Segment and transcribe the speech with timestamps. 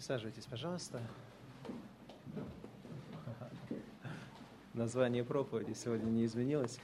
[0.00, 1.02] Присаживайтесь, пожалуйста.
[4.72, 6.78] Название проповеди сегодня не изменилось.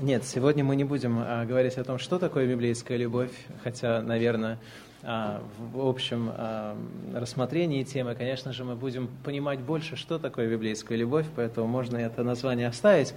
[0.00, 3.30] Нет, сегодня мы не будем а, говорить о том, что такое библейская любовь,
[3.62, 4.58] хотя, наверное,
[5.04, 5.40] а,
[5.72, 6.76] в общем а,
[7.14, 12.24] рассмотрении темы, конечно же, мы будем понимать больше, что такое библейская любовь, поэтому можно это
[12.24, 13.14] название оставить.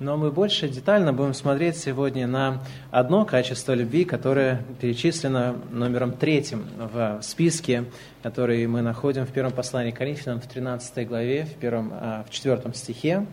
[0.00, 6.66] Но мы больше детально будем смотреть сегодня на одно качество любви, которое перечислено номером третьим
[6.92, 7.86] в списке,
[8.22, 12.74] который мы находим в первом послании к Коринфянам в 13 главе, в, первом, в 4
[12.74, 13.26] стихе.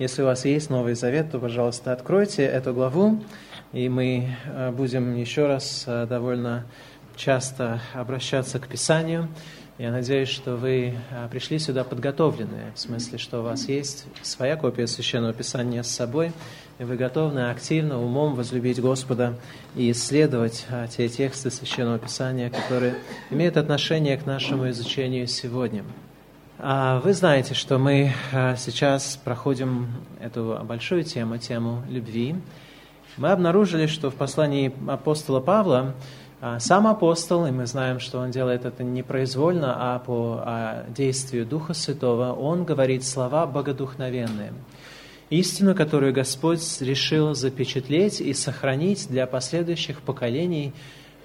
[0.00, 3.22] Если у вас есть Новый Завет, то, пожалуйста, откройте эту главу,
[3.74, 6.64] и мы э, будем еще раз э, довольно
[7.16, 9.28] часто обращаться к Писанию.
[9.76, 14.56] Я надеюсь, что вы э, пришли сюда подготовленные, в смысле, что у вас есть своя
[14.56, 16.32] копия Священного Писания с собой,
[16.78, 19.36] и вы готовы активно, умом возлюбить Господа
[19.76, 22.94] и исследовать те тексты Священного Писания, которые
[23.28, 25.84] имеют отношение к нашему изучению сегодня.
[26.62, 29.86] А, вы знаете, что мы а, сейчас проходим
[30.20, 32.36] эту большую тему, тему любви.
[33.16, 35.94] Мы обнаружили, что в послании апостола Павла
[36.42, 41.46] а, сам апостол, и мы знаем, что он делает это не произвольно, а по действию
[41.46, 44.52] Духа Святого, он говорит слова богодухновенные.
[45.30, 50.74] Истину, которую Господь решил запечатлеть и сохранить для последующих поколений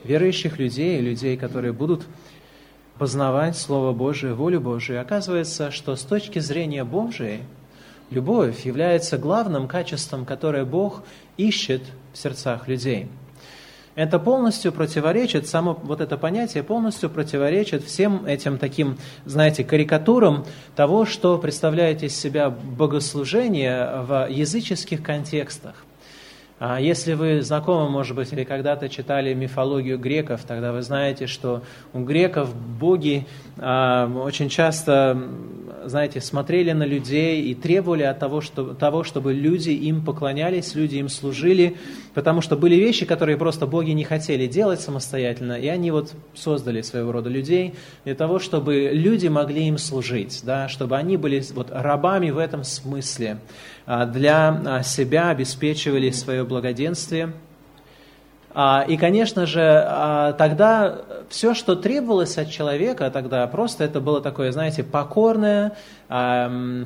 [0.05, 2.05] верующих людей, людей, которые будут
[2.97, 5.01] познавать Слово Божие, волю Божию.
[5.01, 7.41] оказывается, что с точки зрения Божией,
[8.09, 11.03] любовь является главным качеством, которое Бог
[11.37, 11.81] ищет
[12.13, 13.09] в сердцах людей.
[13.95, 21.05] Это полностью противоречит, само вот это понятие полностью противоречит всем этим таким, знаете, карикатурам того,
[21.05, 25.85] что представляет из себя богослужение в языческих контекстах.
[26.58, 31.64] А если вы знакомы, может быть, или когда-то читали мифологию греков, тогда вы знаете, что
[31.92, 35.22] у греков боги а, очень часто,
[35.83, 40.95] знаете, смотрели на людей и требовали от того, что, того, чтобы люди им поклонялись, люди
[40.95, 41.76] им служили,
[42.14, 46.82] потому что были вещи, которые просто боги не хотели делать самостоятельно, и они вот создали
[46.83, 47.73] своего рода людей
[48.05, 52.64] для того, чтобы люди могли им служить, да, чтобы они были вот рабами в этом
[52.64, 53.39] смысле.
[53.87, 57.33] А, для а, себя обеспечивали свое благоденствие.
[58.53, 59.61] А, и, конечно же,
[60.37, 65.73] тогда все, что требовалось от человека, тогда просто это было такое, знаете, покорное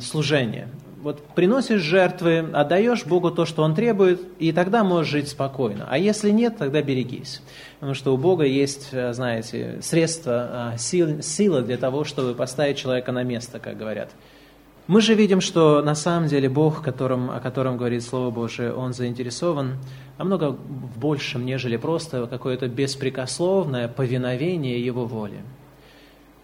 [0.02, 0.70] служение.
[1.04, 5.86] Вот приносишь жертвы, отдаешь Богу то, что Он требует, и тогда можешь жить спокойно.
[5.88, 7.44] А если нет, тогда берегись.
[7.76, 13.22] Потому что у Бога есть, знаете, средства, сил, сила для того, чтобы поставить человека на
[13.22, 14.10] место, как говорят.
[14.90, 18.92] Мы же видим, что на самом деле Бог, которым, о котором говорит Слово Божие, Он
[18.92, 19.78] заинтересован
[20.18, 25.44] намного в большем, нежели просто какое-то беспрекословное повиновение Его воле.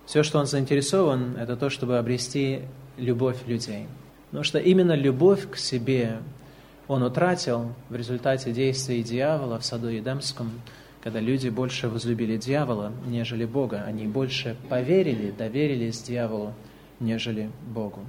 [0.06, 2.60] Все, что Он заинтересован, это то, чтобы обрести
[2.98, 3.88] любовь людей.
[4.30, 6.20] Потому что именно любовь к себе
[6.88, 10.52] Он утратил в результате действий дьявола в саду Едемском,
[11.02, 13.84] когда люди больше возлюбили дьявола, нежели Бога.
[13.88, 16.54] Они больше поверили, доверились дьяволу,
[17.00, 18.02] нежели Богу.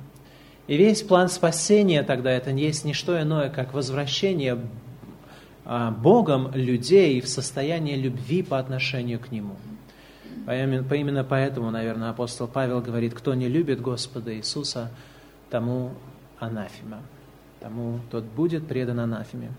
[0.66, 4.58] И весь план спасения тогда это не есть не что иное, как возвращение
[5.64, 9.56] а, Богом людей в состояние любви по отношению к Нему.
[10.48, 14.90] Именно поэтому, наверное, апостол Павел говорит, кто не любит Господа Иисуса,
[15.50, 15.92] тому
[16.38, 17.00] анафима,
[17.60, 19.50] тому тот будет предан анафеме.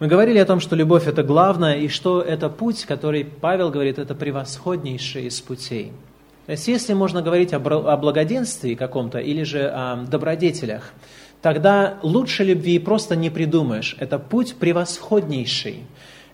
[0.00, 3.98] Мы говорили о том, что любовь– это главное, и что это путь, который Павел говорит,
[3.98, 5.92] это превосходнейший из путей–
[6.46, 10.92] то есть, если можно говорить о благоденствии каком-то или же о добродетелях,
[11.40, 13.96] тогда лучше любви просто не придумаешь.
[14.00, 15.84] Это путь превосходнейший.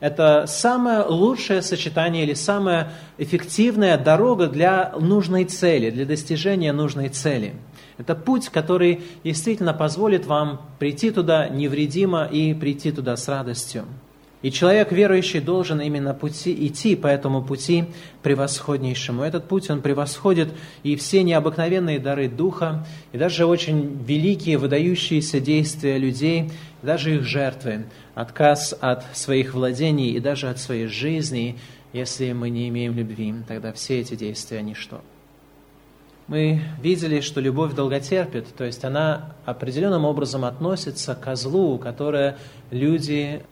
[0.01, 7.55] Это самое лучшее сочетание или самая эффективная дорога для нужной цели, для достижения нужной цели.
[7.99, 13.87] Это путь, который действительно позволит вам прийти туда невредимо и прийти туда с радостью.
[14.41, 17.87] И человек верующий должен именно пути, идти по этому пути
[18.23, 19.23] превосходнейшему.
[19.23, 20.51] Этот путь, он превосходит
[20.85, 26.53] и все необыкновенные дары Духа, и даже очень великие, выдающиеся действия людей,
[26.83, 31.59] даже их жертвы, отказ от своих владений и даже от своей жизни,
[31.93, 35.01] если мы не имеем любви, тогда все эти действия– ничто.
[36.29, 42.37] Мы видели, что любовь долготерпит, то есть она определенным образом относится к злу, которое
[42.71, 43.43] люди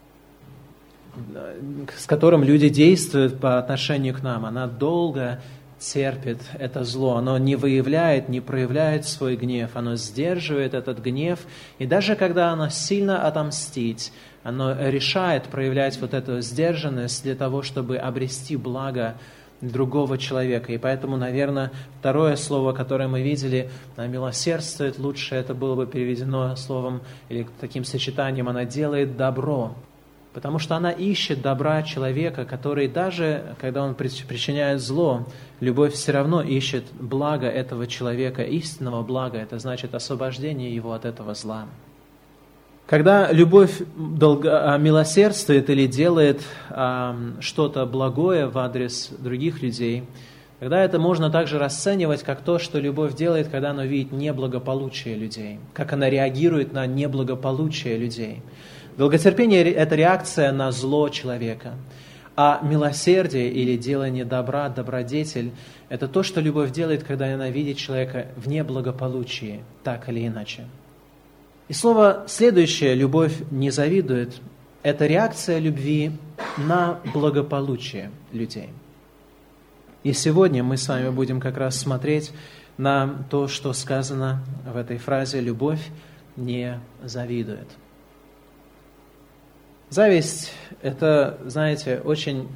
[1.96, 5.40] с которым люди действуют по отношению к нам, она долго
[5.78, 11.40] терпит это зло, оно не выявляет, не проявляет свой гнев, оно сдерживает этот гнев,
[11.78, 17.98] и даже когда оно сильно отомстить, оно решает проявлять вот эту сдержанность для того, чтобы
[17.98, 19.16] обрести благо
[19.60, 20.72] другого человека.
[20.72, 27.00] И поэтому, наверное, второе слово, которое мы видели, милосердствует, лучше это было бы переведено словом
[27.28, 29.74] или таким сочетанием, она делает добро.
[30.36, 35.24] Потому что она ищет добра человека, который даже, когда он причиняет зло,
[35.60, 39.38] любовь все равно ищет благо этого человека, истинного блага.
[39.38, 41.64] Это значит освобождение его от этого зла.
[42.86, 50.04] Когда любовь долго, а, милосердствует или делает а, что-то благое в адрес других людей,
[50.60, 55.60] тогда это можно также расценивать как то, что любовь делает, когда она видит неблагополучие людей,
[55.72, 58.42] как она реагирует на неблагополучие людей.
[58.96, 61.75] Долготерпение– это реакция на зло человека.
[62.34, 65.52] А милосердие или делание добра, добродетель–
[65.88, 70.64] это то, что любовь делает, когда она видит человека в неблагополучии, так или иначе.
[71.69, 74.40] И слово следующее «любовь не завидует»–
[74.82, 76.12] это реакция любви
[76.56, 78.70] на благополучие людей.
[80.04, 82.32] И сегодня мы с вами будем как раз смотреть
[82.78, 85.84] на то, что сказано в этой фразе «любовь
[86.37, 87.69] не завидует».
[89.88, 90.52] Зависть–
[90.82, 92.48] это, знаете, очень,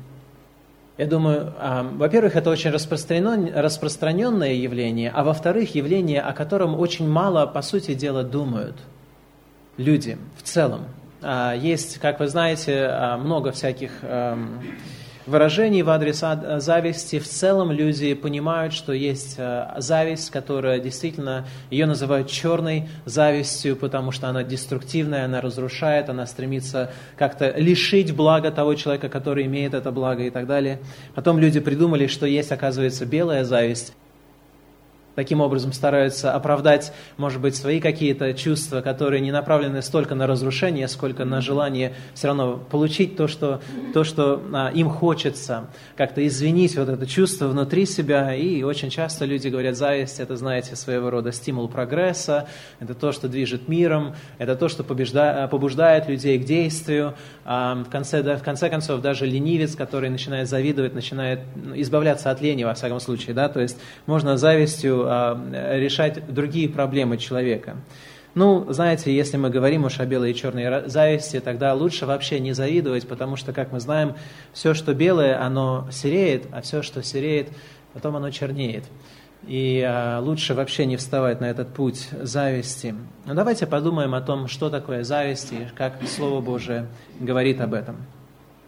[0.99, 7.47] я думаю, а, во-первых, это очень распространенное явление, а во-вторых, явление, о котором очень мало,
[7.47, 8.77] по сути дела, думают–
[9.81, 10.87] люди в целом.
[11.23, 14.61] А, есть, как вы знаете, а, много всяких эм,
[15.27, 16.23] выражений в адрес
[16.59, 17.19] зависти.
[17.19, 24.13] В целом люди понимают, что есть э, зависть, которая действительно, ее называют черной завистью, потому
[24.13, 29.91] что она деструктивная, она разрушает, она стремится как-то лишить блага того человека, который имеет это
[29.91, 30.81] благо и так далее.
[31.15, 33.95] Потом люди придумали, что есть, оказывается, белая зависть,
[35.15, 40.89] таким образом стараются оправдать, может быть, свои какие-то чувства, которые не направлены столько на разрушение,
[40.89, 43.61] сколько на желание все равно получить то, что,
[43.93, 48.35] то, что а, им хочется, как-то извинить вот это чувство внутри себя.
[48.35, 52.49] И очень часто люди говорят, зависть– это, знаете, своего рода стимул прогресса,
[52.79, 57.15] это то, что движет миром, это то, что побежда, побуждает людей к действию.
[57.45, 61.41] А в, конце, да, в конце концов, даже ленивец, который начинает завидовать, начинает
[61.75, 63.35] избавляться от лени, во всяком случае.
[63.35, 63.49] Да?
[63.49, 67.77] То есть можно завистью а, решать другие проблемы человека.
[68.35, 72.53] Ну, знаете, если мы говорим уж о белой и черной зависти, тогда лучше вообще не
[72.53, 74.15] завидовать, потому что, как мы знаем,
[74.53, 77.49] все, что белое, оно сереет, а все, что сереет,
[77.93, 78.85] потом оно чернеет.
[79.49, 82.95] И а, лучше вообще не вставать на этот путь зависти.
[83.25, 86.87] Но давайте подумаем о том, что такое зависть и как Слово Божие
[87.19, 87.97] говорит об этом.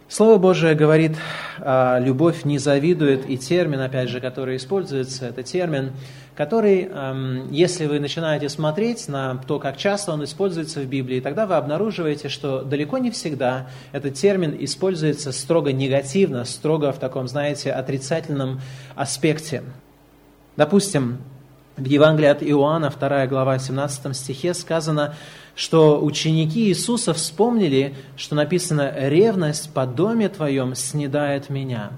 [0.09, 1.17] Слово Божие говорит,
[1.59, 5.93] а, любовь не завидует, и термин, опять же, который используется, это термин,
[6.35, 6.89] который,
[7.51, 12.29] если вы начинаете смотреть на то, как часто он используется в Библии, тогда вы обнаруживаете,
[12.29, 18.61] что далеко не всегда этот термин используется строго негативно, строго в таком, знаете, отрицательном
[18.95, 19.63] аспекте.
[20.55, 21.19] Допустим,
[21.77, 25.15] в Евангелии от Иоанна, 2 глава, 17 стихе сказано,
[25.55, 31.91] что ученики Иисуса вспомнили, что написано «ревность по доме твоем снедает меня».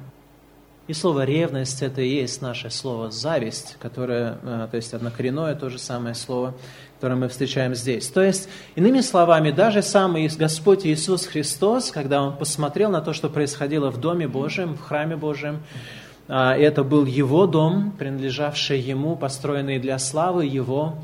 [0.88, 5.70] И слово «ревность»– это и есть наше слово «зависть», которое, э, то есть однокоренное то
[5.70, 6.54] же самое слово,
[6.96, 8.08] которое мы встречаем здесь.
[8.08, 13.30] То есть, иными словами, даже сам Господь Иисус Христос, когда Он посмотрел на то, что
[13.30, 15.64] происходило в Доме Божьем, в Храме Божьем,
[16.28, 21.00] а, это был Его дом, принадлежавший Ему, построенный для славы Его,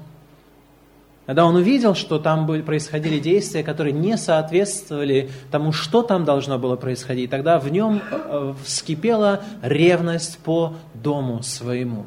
[1.25, 6.75] когда он увидел, что там происходили действия, которые не соответствовали тому, что там должно было
[6.75, 12.05] происходить, тогда в нем э, вскипела ревность по дому своему.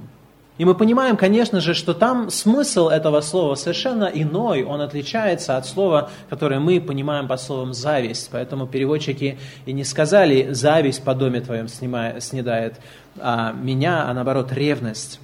[0.56, 5.66] И мы понимаем, конечно же, что там смысл этого слова совершенно иной, он отличается от
[5.66, 8.28] слова, которое мы понимаем по словам «зависть».
[8.30, 12.76] Поэтому переводчики и не сказали «зависть по доме твоем снедает
[13.18, 15.18] а меня», а наоборот «ревность».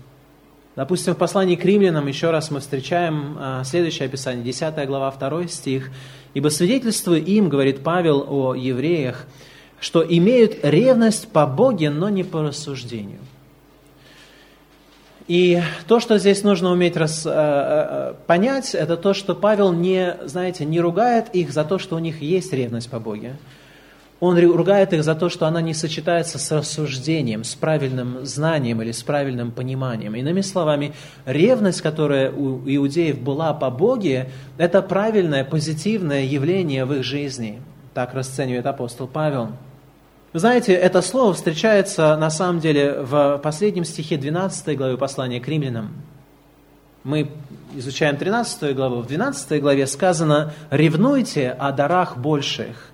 [0.81, 5.47] Допустим, в послании к римлянам еще раз мы встречаем а, следующее описание, 10 глава, 2
[5.49, 5.91] стих.
[6.33, 9.27] «Ибо свидетельствуя им,— говорит Павел о евреях,—
[9.79, 13.19] что имеют ревность по Боге, но не по рассуждению».
[15.29, 20.17] И то, что здесь нужно уметь рас, э, э, понять, это то, что Павел не,
[20.25, 23.37] знаете, не ругает их за то, что у них есть ревность по Боге,
[24.21, 28.93] он ругает их за то, что она не сочетается с рассуждением, с правильным знанием или
[28.93, 30.15] с правильным пониманием.
[30.15, 30.93] Иными словами,
[31.25, 37.63] ревность, которая у иудеев была по Боге, это правильное, позитивное явление в их жизни.
[37.95, 39.49] Так расценивает апостол Павел.
[40.35, 45.49] Вы знаете, это слово встречается на самом деле в последнем стихе 12 главы послания к
[45.49, 45.93] римлянам.
[47.03, 47.31] Мы
[47.75, 49.01] изучаем 13 главу.
[49.01, 52.91] В 12 главе сказано «Ревнуйте о дарах больших,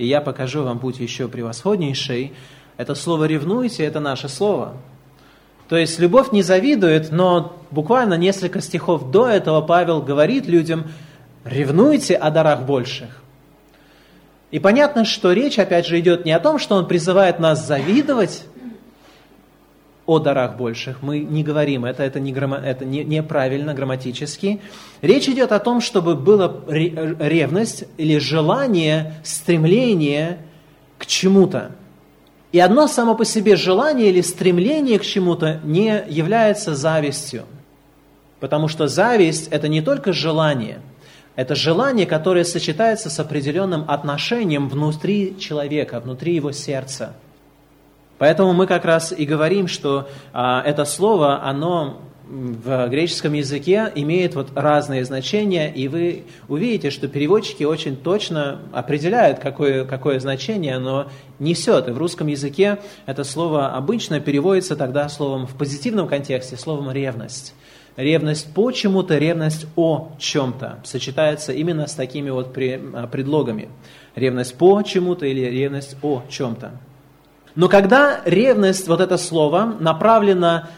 [0.00, 2.32] и я покажу вам путь еще превосходнейший.
[2.78, 4.72] Это слово «ревнуйте»– это наше слово.
[5.68, 10.86] То есть любовь не завидует, но буквально несколько стихов до этого Павел говорит людям
[11.44, 13.22] «ревнуйте о дарах больших».
[14.50, 18.44] И понятно, что речь, опять же, идет не о том, что он призывает нас завидовать
[20.10, 21.02] о дарах больших.
[21.02, 24.60] Мы не говорим это, это, не, это не, неправильно грамматически.
[25.02, 30.38] Речь идет о том, чтобы была ревность или желание, стремление
[30.98, 31.72] к чему-то.
[32.52, 37.44] И одно само по себе желание или стремление к чему-то не является завистью.
[38.40, 40.80] Потому что зависть– это не только желание–
[41.36, 47.14] это желание, которое сочетается с определенным отношением внутри человека, внутри его сердца.
[48.20, 54.34] Поэтому мы как раз и говорим, что а, это слово, оно в греческом языке имеет
[54.34, 61.06] вот разные значения, и вы увидите, что переводчики очень точно определяют, какое, какое значение оно
[61.38, 61.88] несет.
[61.88, 67.54] И в русском языке это слово обычно переводится тогда словом в позитивном контексте, словом «ревность».
[67.96, 73.70] Ревность по чему-то, ревность о чем-то сочетается именно с такими вот а, предлогами.
[74.14, 76.72] Ревность по чему-то или ревность о чем-то.
[77.54, 80.68] Но когда ревность, вот это слово, направлено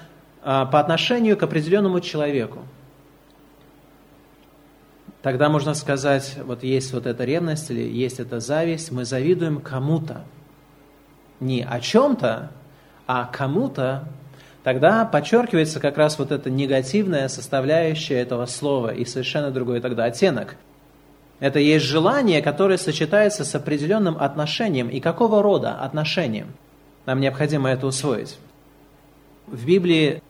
[0.43, 2.61] а, по отношению к определенному человеку,
[5.21, 10.25] тогда можно сказать, вот есть вот эта ревность или есть эта зависть, мы завидуем кому-то.
[11.41, 12.51] Не о чем-то,
[13.07, 14.09] а кому-то,
[14.63, 20.57] тогда подчеркивается как раз вот эта негативная составляющая этого слова и совершенно другой тогда оттенок.
[21.41, 24.89] Это есть желание, которое сочетается с определенным отношением.
[24.89, 26.53] И какого рода отношением?
[27.07, 28.39] Нам необходимо это усвоить.
[29.47, 30.23] В Библии,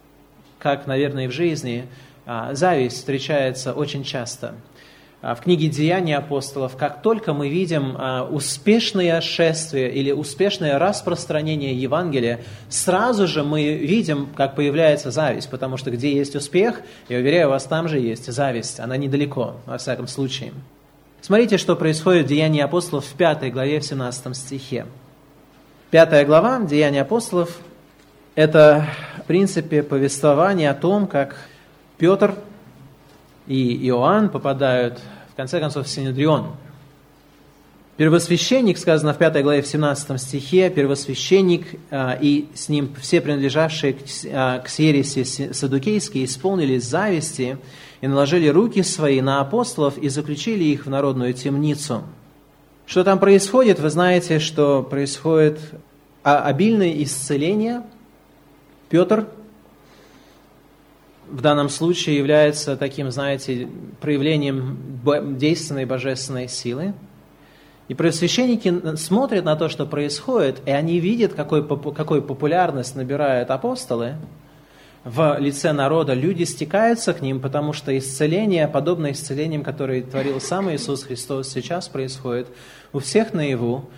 [0.59, 1.87] как, наверное, и в жизни,
[2.25, 4.54] а, зависть встречается очень часто–
[5.23, 11.80] а, в книге «Деяния апостолов», как только мы видим а, успешное шествие или успешное распространение
[11.80, 17.50] Евангелия, сразу же мы видим, как появляется зависть, потому что где есть успех, я уверяю
[17.50, 20.52] вас, там же есть зависть, она недалеко, во всяком случае.
[21.22, 24.84] Смотрите, что происходит в Деянии апостолов в 5 главе, в 17 стихе.
[25.90, 27.58] Пятая глава Деяния апостолов–
[28.34, 28.86] это,
[29.18, 31.36] в принципе, повествование о том, как
[31.96, 32.34] Петр–
[33.46, 35.00] и Иоанн попадают,
[35.32, 36.54] в конце концов, в Синедрион.
[37.96, 43.92] Первосвященник, сказано в 5 главе в 17 стихе, первосвященник а, и с ним все принадлежавшие
[43.92, 43.98] к,
[44.32, 47.58] а, к садукейские исполнили зависти
[48.02, 52.02] и наложили руки свои на апостолов и заключили их в народную темницу.
[52.85, 53.78] Что там происходит?
[53.78, 55.61] Вы знаете, что происходит
[56.25, 57.85] обильное исцеление.
[58.90, 59.28] Петр
[61.30, 63.68] в данном случае является таким, знаете,
[64.00, 65.00] проявлением
[65.38, 66.94] действенной божественной силы.
[67.87, 74.16] И священники смотрят на то, что происходит, и они видят, какой, какой популярность набирают апостолы
[75.04, 76.14] в лице народа.
[76.14, 81.88] Люди стекаются к ним, потому что исцеление, подобное исцелениям, которые творил сам Иисус Христос, сейчас
[81.88, 82.49] происходит
[82.92, 83.88] у всех наяву.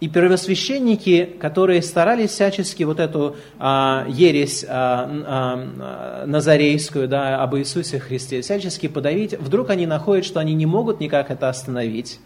[0.00, 7.98] И первосвященники, которые старались всячески вот эту а, ересь а, а, назарейскую да, об Иисусе
[7.98, 12.18] Христе всячески подавить, вдруг они находят, что они не могут никак это остановить.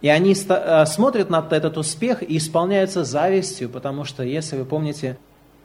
[0.00, 5.18] И они а, смотрят на этот успех и исполняются завистью, потому что, если вы помните,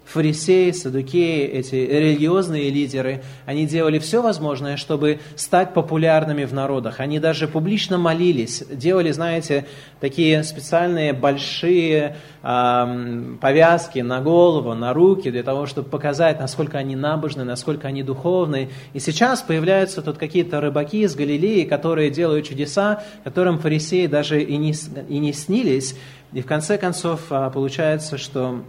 [0.10, 7.00] фарисеи, садукеи, эти религиозные лидеры, они делали все возможное, чтобы стать популярными в народах.
[7.00, 9.66] Они даже публично молились, делали, знаете,
[10.00, 16.96] такие специальные большие э, повязки на голову, на руки, для того, чтобы показать, насколько они
[16.96, 18.70] набожны, насколько они духовны.
[18.94, 24.58] И сейчас появляются тут какие-то рыбаки из Галилеи, которые делают чудеса, которым фарисеи даже и
[24.58, 24.74] не,
[25.08, 25.96] и не снились.
[26.34, 28.64] И в конце концов а, получается, что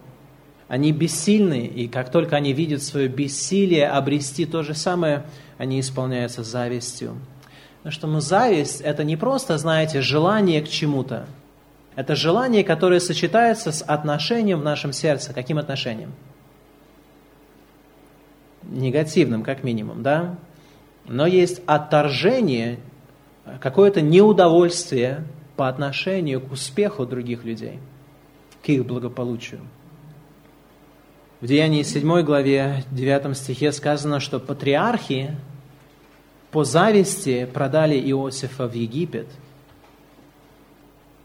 [0.70, 5.24] они бессильны, и как только они видят свое бессилие обрести то же самое,
[5.58, 7.16] они исполняются завистью.
[7.78, 11.26] Потому что ну, зависть– это не просто, знаете, желание к чему-то.
[11.96, 15.34] Это желание, которое сочетается с отношением в нашем сердце.
[15.34, 16.12] Каким отношением?
[18.62, 20.36] Негативным, как минимум, да?
[21.04, 22.78] Но есть отторжение,
[23.60, 25.24] какое-то неудовольствие
[25.56, 27.80] по отношению к успеху других людей,
[28.64, 29.62] к их благополучию.
[31.40, 35.34] В Деянии 7 главе 9 стихе сказано, что патриархи
[36.50, 39.26] по зависти продали Иосифа в Египет.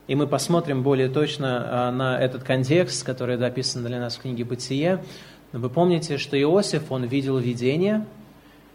[0.07, 4.45] И мы посмотрим более точно а, на этот контекст, который записан для нас в книге
[4.45, 5.03] «Бытие».
[5.51, 8.05] Но вы помните, что Иосиф, он видел видение,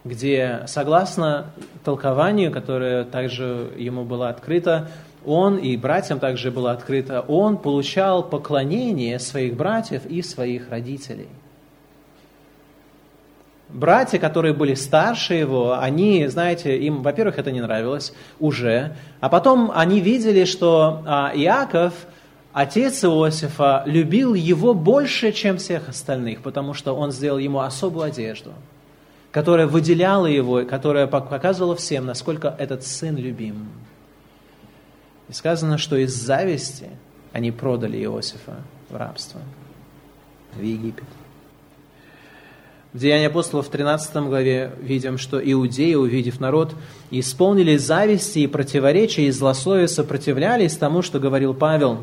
[0.05, 1.53] где, согласно
[1.85, 4.91] толкованию, которое также ему было открыто,
[5.25, 11.29] он, и братьям также было открыто, он получал поклонение своих братьев и своих родителей.
[13.73, 19.71] Братья, которые были старше его, они, знаете, им, во-первых, это не нравилось уже, а потом
[19.73, 21.95] они видели, что а, Иаков,
[22.53, 28.51] отец Иосифа, любил его больше, чем всех остальных, потому что он сделал ему особую одежду,
[29.31, 33.69] которая выделяла его, которая показывала всем, насколько этот сын любим.
[35.31, 36.89] И сказано, что из зависти
[37.33, 38.57] они продали Иосифа
[38.89, 39.41] в рабство
[40.55, 41.05] в Египет.
[42.93, 46.75] В Деянии апостолов в 13 главе видим, что иудеи, увидев народ,
[47.13, 52.03] исполнили зависти и противоречия, и злословия сопротивлялись тому, что говорил Павел.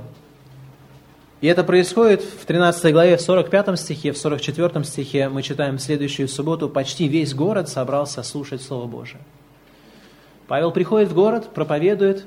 [1.41, 5.81] И это происходит в 13 главе, в 45 стихе, в 44 стихе мы читаем в
[5.81, 9.19] следующую субботу, почти весь город собрался слушать Слово Божие.
[10.47, 12.25] Павел приходит в город, проповедует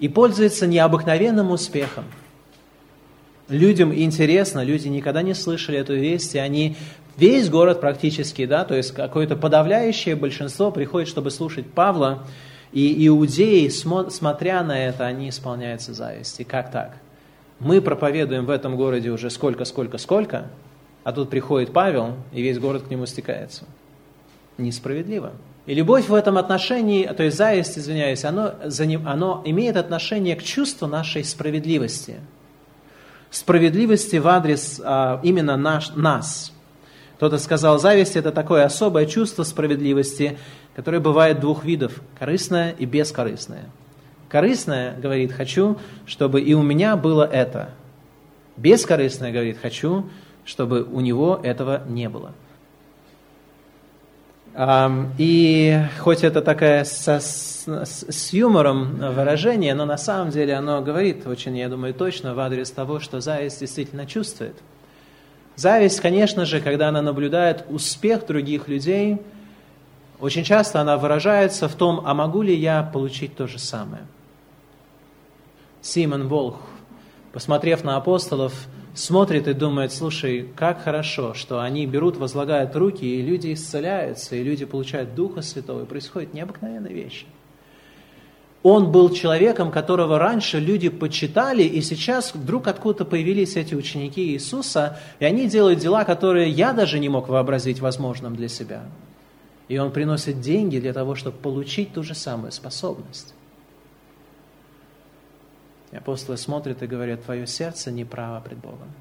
[0.00, 2.04] и пользуется необыкновенным успехом.
[3.48, 6.76] Людям интересно, люди никогда не слышали эту весть, и они
[7.20, 12.24] Весь город практически, да, то есть какое-то подавляющее большинство приходит, чтобы слушать Павла,
[12.72, 16.44] и иудеи, смотря на это, они исполняются зависти.
[16.44, 16.96] Как так?
[17.58, 20.46] Мы проповедуем в этом городе уже сколько, сколько, сколько,
[21.04, 23.64] а тут приходит Павел, и весь город к нему стекается.
[24.56, 25.32] Несправедливо.
[25.70, 28.54] И любовь в этом отношении, то есть зависть, извиняюсь, оно,
[29.06, 32.16] оно имеет отношение к чувству нашей справедливости.
[33.30, 36.52] Справедливости в адрес а, именно наш, нас–
[37.14, 40.38] кто-то сказал, зависть– это такое особое чувство справедливости,
[40.74, 43.66] которое бывает двух видов– корыстное и бескорыстное.
[44.28, 47.70] Корыстное говорит «хочу, чтобы и у меня было это».
[48.56, 50.06] Бескорыстное говорит «хочу,
[50.44, 52.32] чтобы у него этого не было».
[54.56, 61.26] И хоть это такая со, с, с юмором выражение, но на самом деле оно говорит
[61.26, 64.56] очень, я думаю, точно в адрес того, что зависть действительно чувствует–
[65.60, 69.20] Зависть, конечно же, когда она наблюдает успех других людей,
[70.18, 74.04] очень часто она выражается в том, а могу ли я получить то же самое.
[75.82, 76.56] Симон Волх,
[77.34, 78.54] посмотрев на апостолов,
[78.94, 84.42] смотрит и думает, слушай, как хорошо, что они берут, возлагают руки, и люди исцеляются, и
[84.42, 87.26] люди получают Духа Святого, и происходят необыкновенные вещи–
[88.62, 94.98] он был человеком, которого раньше люди почитали, и сейчас вдруг откуда-то появились эти ученики Иисуса,
[95.18, 98.82] и они делают дела, которые я даже не мог вообразить возможным для себя.
[99.68, 103.34] И он приносит деньги для того, чтобы получить ту же самую способность.
[105.92, 108.92] И апостолы смотрят и говорят, твое сердце неправо пред Богом.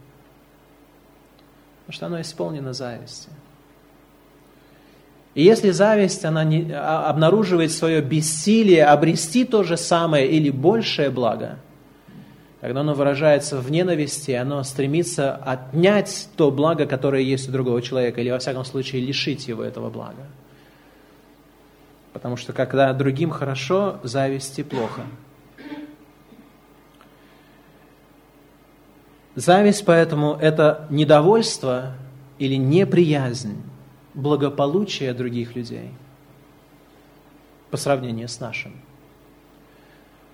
[1.81, 3.31] Потому что оно исполнено завистью.
[5.35, 11.11] И если зависть, она не, а, обнаруживает свое бессилие обрести то же самое или большее
[11.11, 11.59] благо,
[12.61, 18.19] когда оно выражается в ненависти, оно стремится отнять то благо, которое есть у другого человека,
[18.19, 20.27] или во всяком случае лишить его этого блага.
[22.11, 25.03] Потому что когда другим хорошо, зависти плохо.
[29.39, 31.93] Зависть поэтому это недовольство
[32.39, 33.63] или неприязнь
[34.13, 35.91] благополучия других людей
[37.71, 38.73] по сравнению с нашим.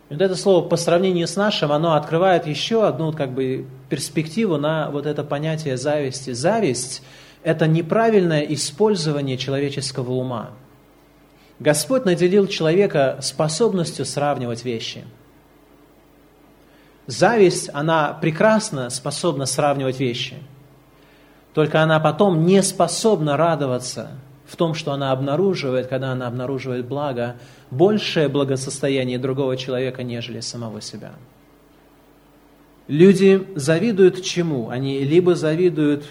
[0.09, 4.57] И вот это слово «по сравнению с нашим», оно открывает еще одну как бы, перспективу
[4.57, 6.31] на вот это понятие зависти.
[6.31, 7.03] Зависть–
[7.43, 10.49] это неправильное использование человеческого ума.
[11.59, 15.03] Господь наделил человека способностью сравнивать вещи.
[17.07, 20.35] Зависть, она прекрасно способна сравнивать вещи–
[21.55, 24.11] только она потом не способна радоваться
[24.45, 27.37] в том, что она обнаруживает, когда она обнаруживает благо,
[27.71, 31.13] большее благосостояние другого человека, нежели самого себя.
[32.89, 34.69] Люди завидуют чему?
[34.69, 36.03] Они либо завидуют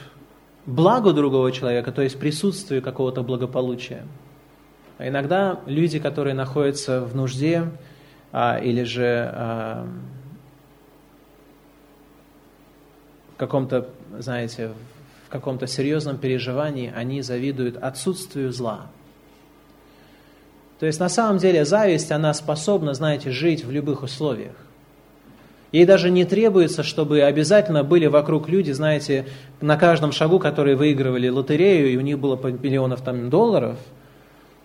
[0.64, 4.02] благу другого человека, то есть присутствию какого-то благополучия.
[4.96, 7.70] А иногда люди, которые находятся в нужде
[8.32, 9.86] а, или же а,
[13.23, 14.70] в каком-то, знаете,
[15.34, 18.86] каком-то серьезном переживании, они завидуют отсутствию зла.
[20.78, 24.54] То есть на самом деле зависть, она способна, знаете, жить в любых условиях.
[25.72, 29.26] Ей даже не требуется, чтобы обязательно были вокруг люди, знаете,
[29.60, 33.76] на каждом шагу, которые выигрывали лотерею, и у них было по миллионов там долларов.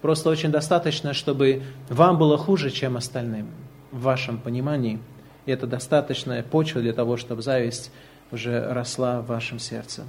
[0.03, 3.47] Просто очень достаточно, чтобы вам было хуже, чем остальным,
[3.91, 4.99] в вашем понимании.
[5.47, 7.91] И это достаточная почва для того, чтобы зависть
[8.31, 10.03] уже росла в вашем сердце.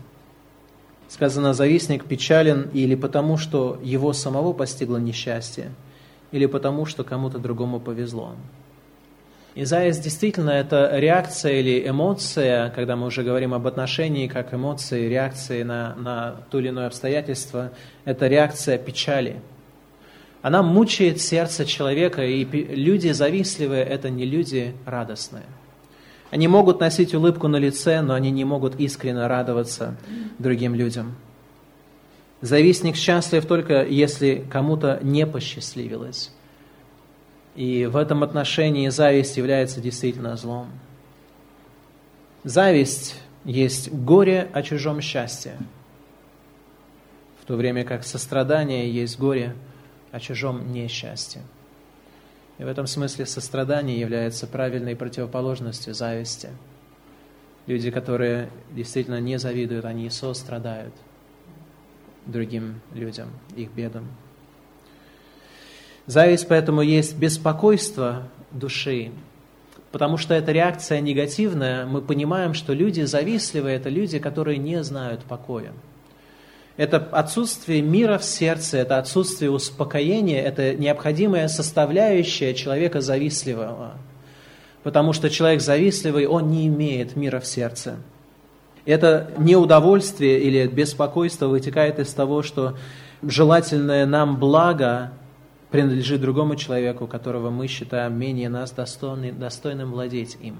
[1.09, 5.73] Сказано, завистник печален или потому, что его самого постигло несчастье,
[6.31, 8.35] или потому, что кому-то другому повезло.
[9.57, 15.09] И зависть действительно это реакция или эмоция, когда мы уже говорим об отношении как эмоции,
[15.09, 17.73] реакции на, на то или иное обстоятельство,
[18.05, 19.43] это реакция печали.
[20.43, 25.45] Она мучает сердце человека, и люди завистливые– это не люди радостные.
[26.31, 29.97] Они могут носить улыбку на лице, но они не могут искренне радоваться
[30.39, 31.17] другим людям.
[32.41, 36.33] Завистник счастлив только, если кому-то не посчастливилось.
[37.57, 40.69] И в этом отношении зависть является действительно злом.
[42.45, 45.59] Зависть есть горе о чужом счастье,
[47.43, 49.55] в то время как сострадание есть горе
[50.13, 51.43] о чужом несчастье.
[52.61, 56.51] И в этом смысле сострадание является правильной противоположностью зависти.
[57.67, 60.93] Люди, которые действительно не завидуют, они сострадают
[62.27, 64.09] другим людям, их бедам.
[66.05, 69.11] Зависть поэтому есть беспокойство души,
[69.91, 71.87] потому что эта реакция негативная.
[71.87, 75.73] Мы понимаем, что люди завистливые– это люди, которые не знают покоя.
[76.77, 83.93] Это отсутствие мира в сердце, это отсутствие успокоения, это необходимая составляющая человека завистливого.
[84.83, 87.97] Потому что человек завистливый, он не имеет мира в сердце.
[88.87, 92.77] Это неудовольствие или беспокойство вытекает из того, что
[93.23, 95.13] желательное нам благо
[95.71, 100.57] принадлежит другому человеку, которого мы считаем менее нас достойным, достойным владеть им.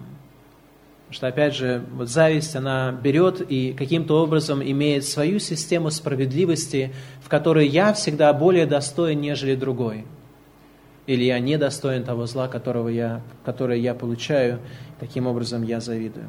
[1.11, 7.29] Что, опять же, вот зависть, она берет и каким-то образом имеет свою систему справедливости, в
[7.29, 10.07] которой я всегда более достоин, нежели другой.
[11.07, 14.61] Или я недостоин того зла, которого я, которое я получаю,
[15.01, 16.29] таким образом я завидую.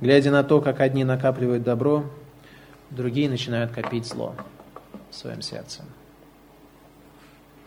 [0.00, 2.04] Глядя на то, как одни накапливают добро,
[2.90, 4.34] другие начинают копить зло
[5.10, 5.82] в своем сердце.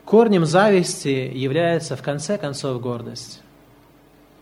[0.04, 3.42] Корнем зависти является в конце концов гордость.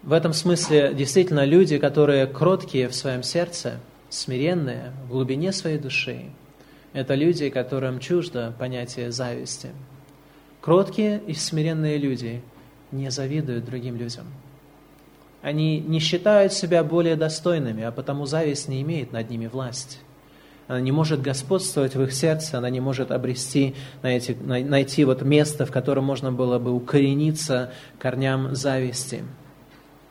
[0.03, 3.79] В этом смысле действительно люди, которые кроткие в своем сердце,
[4.09, 6.25] смиренные в глубине своей души,
[6.93, 9.69] это люди, которым чуждо понятие зависти.
[10.61, 12.41] Кроткие и смиренные люди
[12.91, 14.25] не завидуют другим людям.
[15.41, 19.99] Они не считают себя более достойными, а потому зависть не имеет над ними власть
[20.67, 25.65] она не может господствовать в их сердце, она не может обрести, найти, найти вот место,
[25.65, 29.23] в котором можно было бы укорениться корням зависти.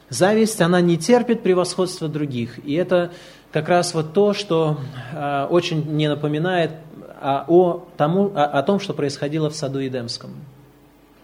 [0.09, 3.13] Зависть, она не терпит превосходства других, и это
[3.53, 4.79] как раз вот то, что
[5.13, 6.73] э, очень не напоминает
[7.21, 10.31] о, о, тому, о, о том, что происходило в саду Едемском.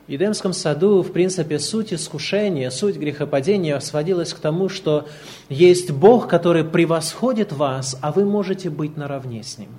[0.09, 5.07] В Едемском саду, в принципе, суть искушения, суть грехопадения сводилась к тому, что
[5.49, 9.71] есть Бог, который превосходит вас, а вы можете быть наравне с Ним.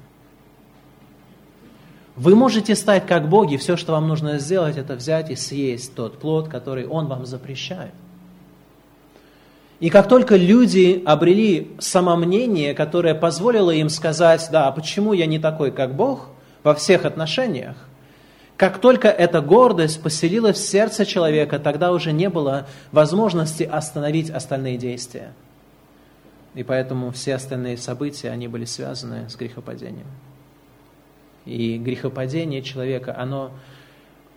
[2.16, 6.20] Вы можете стать как боги, все, что вам нужно сделать, это взять и съесть тот
[6.20, 7.92] плод, который Он вам запрещает.
[9.84, 15.39] И как только люди обрели самомнение, которое позволило им сказать, да, а почему я не
[15.39, 16.30] такой, как Бог,
[16.63, 17.76] во всех отношениях,
[18.56, 24.78] как только эта гордость поселилась в сердце человека, тогда уже не было возможности остановить остальные
[24.78, 25.34] действия.
[26.56, 30.08] И поэтому все остальные события, они были связаны с грехопадением.
[31.43, 33.52] И грехопадение человека, оно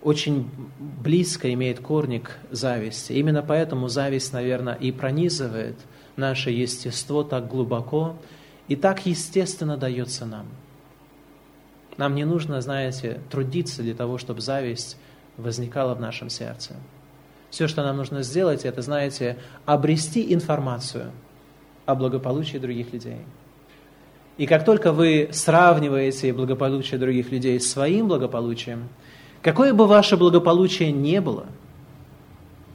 [0.01, 3.13] очень близко имеет корни к зависти.
[3.13, 5.75] Именно поэтому зависть, наверное, и пронизывает
[6.15, 8.15] наше естество так глубоко
[8.67, 10.47] и так естественно дается нам–
[11.97, 14.97] нам не нужно, знаете, трудиться для того, чтобы зависть
[15.35, 16.75] возникала в нашем сердце.
[17.49, 21.11] Все, что нам нужно сделать, это, знаете, обрести информацию
[21.85, 23.21] о благополучии других людей.
[24.37, 28.89] И как только вы сравниваете благополучие других людей с своим благополучием,
[29.47, 31.45] какое бы ваше благополучие не было,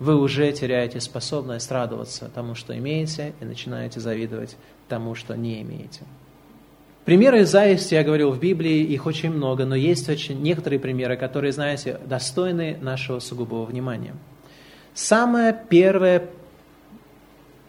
[0.01, 4.57] вы уже теряете способность радоваться тому, что имеете, и начинаете завидовать
[4.89, 6.01] тому, что не имеете.
[7.05, 11.53] Примеры зависти, я говорил, в Библии их очень много, но есть очень некоторые примеры, которые,
[11.53, 14.15] знаете, достойны нашего сугубого внимания.
[14.95, 16.31] Самое первое,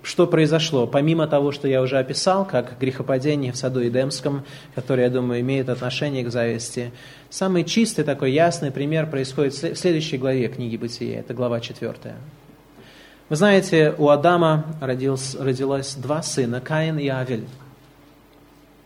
[0.03, 4.43] что произошло, помимо того, что я уже описал, как грехопадение в саду Эдемском,
[4.75, 6.91] которое, я думаю, имеет отношение к зависти,
[7.29, 11.93] самый чистый такой ясный пример происходит в следующей главе книги Бытия, это глава 4.
[13.29, 17.47] Вы знаете, у Адама родилось, родилось два сына, Каин и Авель.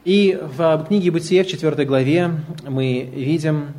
[0.06, 2.32] И в книге Бытия, в 4 главе,
[2.64, 3.74] мы видим,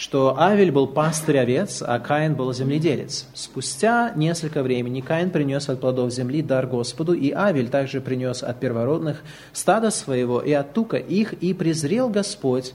[0.00, 3.26] что Авель был пастырь овец, а Каин был земледелец.
[3.34, 8.58] Спустя несколько времени Каин принес от плодов земли дар Господу, и Авель также принес от
[8.58, 12.72] первородных стада своего и от тука их, и презрел Господь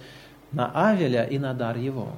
[0.51, 2.09] на Авеля и на дар его.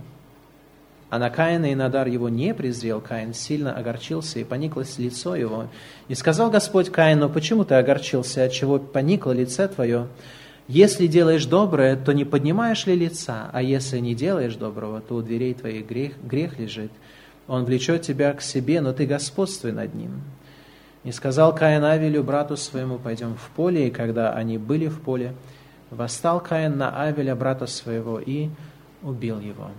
[1.10, 5.38] А на Каина и на дар его не презрел, Каин сильно огорчился, и пониклось лицо
[5.38, 5.68] его.
[6.10, 10.08] И сказал Господь Каину, почему ты огорчился, от чего поникло лице твое?
[10.68, 15.22] Если делаешь доброе, то не поднимаешь ли лица, а если не делаешь доброго, то у
[15.22, 16.92] дверей твоих грех, грех лежит.
[17.48, 20.22] Он влечет тебя к себе, но ты господствуй над ним.
[21.06, 25.34] И сказал Каин Авелю, брату своему, пойдем в поле, и когда они были в поле,
[25.90, 28.50] восстал Каин на Авеля, брата своего, и
[29.02, 29.70] убил его.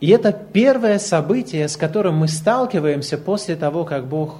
[0.00, 4.36] И это первое событие, с которым мы сталкиваемся после того, как Бог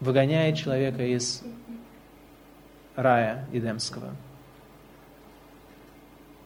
[0.00, 1.42] выгоняет человека из
[2.98, 4.10] рая Эдемского.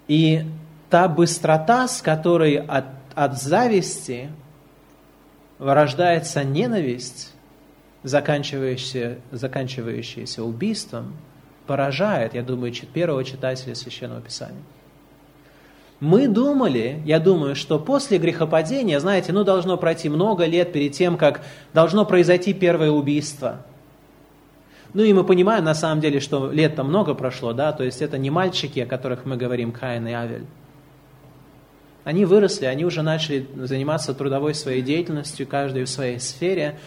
[0.06, 0.44] И
[0.90, 2.84] та быстрота, с которой от,
[3.14, 4.28] от зависти
[5.58, 7.32] вырождается ненависть,
[8.02, 11.14] заканчивающаяся, заканчивающаяся убийством,
[11.66, 14.62] поражает, я думаю, первого читателя Священного Писания.
[16.00, 21.16] Мы думали, я думаю, что после грехопадения, знаете, ну должно пройти много лет перед тем,
[21.16, 23.64] как должно произойти первое убийство.
[24.94, 28.18] Ну и мы понимаем на самом деле, что лет-то много прошло, да, то есть это
[28.18, 30.46] не мальчики, о которых мы говорим, Каин и Авель.
[32.04, 36.78] Они выросли, они уже начали заниматься трудовой своей деятельностью, каждый в своей сфере.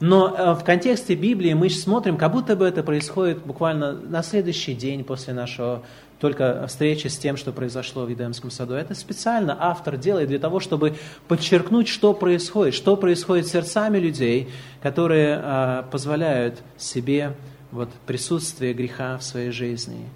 [0.00, 4.74] Но э, в контексте Библии мы смотрим, как будто бы это происходит буквально на следующий
[4.74, 5.82] день после нашего
[6.20, 8.74] только встречи с тем, что произошло в Едемском саду.
[8.74, 10.96] Это специально автор делает для того, чтобы
[11.28, 14.48] подчеркнуть, что происходит, что происходит с сердцами людей,
[14.82, 17.34] которые а, позволяют себе
[17.70, 20.08] вот, присутствие греха в своей жизни.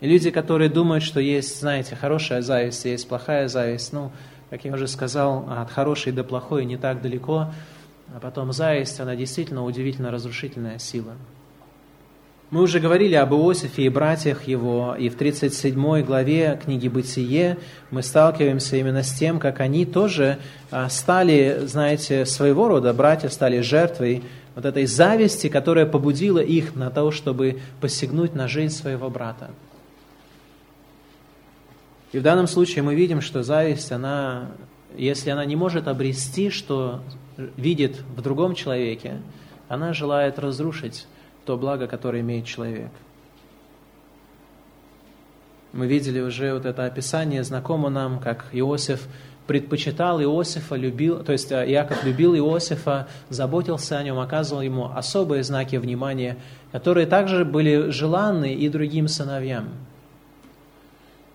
[0.00, 4.12] И люди, которые думают, что есть, знаете, хорошая зависть, есть плохая зависть, ну,
[4.50, 7.52] как я уже сказал, от хорошей до плохой не так далеко,
[8.14, 11.14] а потом зависть, она действительно удивительно разрушительная сила.
[12.50, 17.58] Мы уже говорили об Иосифе и братьях его, и в 37 главе книги «Бытие»
[17.92, 20.38] мы сталкиваемся именно с тем, как они тоже
[20.72, 24.24] а, стали, знаете, своего рода, братья стали жертвой
[24.56, 29.52] вот этой зависти, которая побудила их на то, чтобы посягнуть на жизнь своего брата.
[32.10, 34.50] И в данном случае мы видим, что зависть, она,
[34.96, 37.00] если она не может обрести, что
[37.36, 39.18] видит в другом человеке,
[39.68, 41.06] она желает разрушить
[41.44, 42.90] то благо, которое имеет человек.
[45.72, 49.06] Мы видели уже вот это описание, знакомо нам, как Иосиф
[49.46, 55.42] предпочитал Иосифа, любил, то есть э, Иаков любил Иосифа, заботился о нем, оказывал ему особые
[55.42, 56.36] знаки внимания,
[56.70, 59.70] которые также были желанны и другим сыновьям.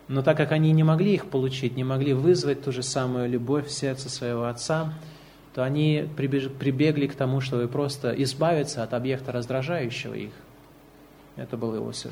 [0.07, 3.67] Но так как они не могли их получить, не могли вызвать ту же самую любовь
[3.67, 4.93] в сердце своего отца,
[5.55, 10.33] то они прибегли к тому, чтобы просто избавиться от объекта, раздражающего их.
[11.37, 12.11] Это был Иосиф.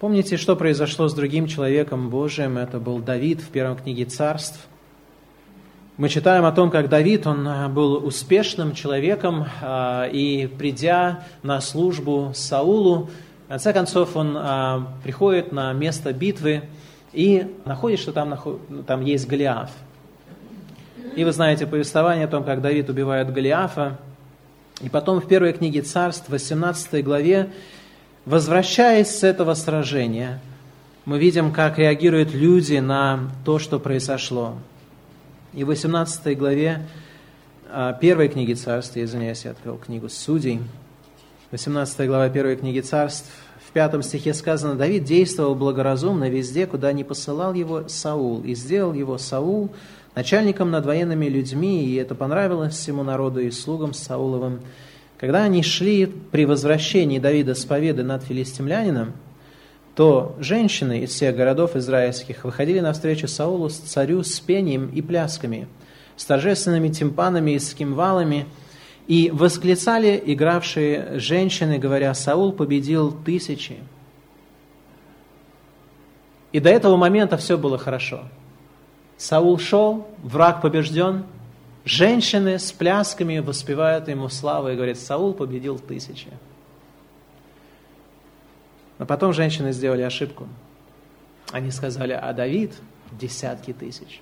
[0.00, 2.58] Помните, что произошло с другим человеком Божиим?
[2.58, 4.66] Это был Давид в первой книге царств.
[5.96, 11.60] Мы читаем о том, как Давид, он а, был успешным человеком, а, и придя на
[11.60, 13.10] службу Саулу,
[13.44, 16.62] в конце концов он а, приходит на место битвы
[17.12, 18.36] и находит, что там,
[18.88, 19.70] там есть Голиаф–
[21.14, 23.98] и вы знаете повествование о том, как Давид убивает Голиафа.
[24.80, 27.50] И потом в первой книге Царств, 18 главе,
[28.24, 30.40] возвращаясь с этого сражения,
[31.04, 34.56] мы видим, как реагируют люди на то, что произошло.
[35.52, 36.86] И в 18 главе
[37.70, 40.60] а, первой книги Царств, я извиняюсь, я открыл книгу Судей,
[41.50, 43.30] 18 глава первой книги Царств,
[43.66, 48.92] в пятом стихе сказано, Давид действовал благоразумно везде, куда не посылал его Саул, и сделал
[48.92, 49.70] его Саул
[50.14, 54.60] начальником над военными людьми, и это понравилось всему народу и слугам Сауловым.
[55.18, 59.14] Когда они шли при возвращении Давида с победы над филистимлянином,
[59.94, 65.68] то женщины из всех городов израильских выходили навстречу Саулу с царю с пением и плясками,
[66.16, 68.46] с торжественными тимпанами и с кимвалами,
[69.06, 73.76] и восклицали игравшие женщины, говоря, «Саул победил тысячи».
[76.52, 78.22] И до этого момента все было хорошо–
[79.22, 81.26] Саул шел, враг побежден,
[81.84, 86.26] женщины с плясками воспевают ему славу и говорят, Саул победил тысячи.
[88.98, 90.48] Но потом женщины сделали ошибку.
[91.52, 92.72] Они сказали, а Давид
[93.12, 94.20] десятки тысяч.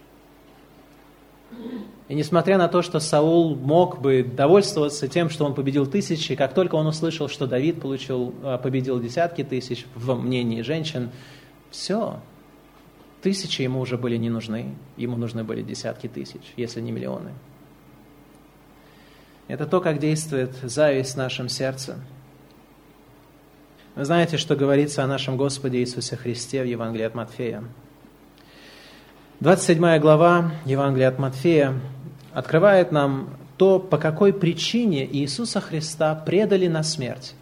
[2.08, 6.52] И несмотря на то, что Саул мог бы довольствоваться тем, что он победил тысячи, как
[6.52, 11.10] только он услышал, что Давид получил, а, победил десятки тысяч, в мнении женщин,
[11.70, 12.20] все,
[13.22, 17.32] Тысячи ему уже были не нужны, ему нужны были десятки тысяч, если не миллионы.
[19.46, 21.98] Это то, как действует зависть в нашем сердце.
[23.96, 27.64] Вы знаете, что говорится о нашем Господе Иисусе Христе в Евангелии от Матфея.
[29.40, 31.74] 27 глава Евангелия от Матфея
[32.32, 37.34] открывает нам то, по какой причине Иисуса Христа предали на смерть.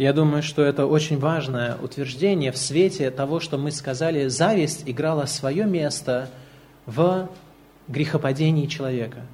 [0.00, 5.26] Я думаю, что это очень важное утверждение в свете того, что мы сказали, зависть играла
[5.26, 6.30] свое место
[6.86, 7.28] в
[7.86, 9.26] грехопадении человека.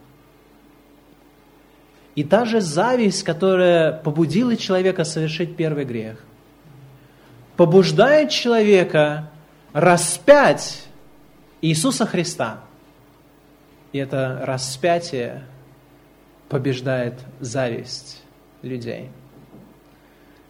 [2.17, 6.19] И та же зависть, которая побудила человека совершить первый грех,
[7.57, 9.31] побуждает человека
[9.73, 10.83] распять
[11.63, 12.65] Иисуса Христа.
[13.93, 15.45] И это распятие
[16.49, 18.25] побеждает зависть
[18.63, 19.11] людей.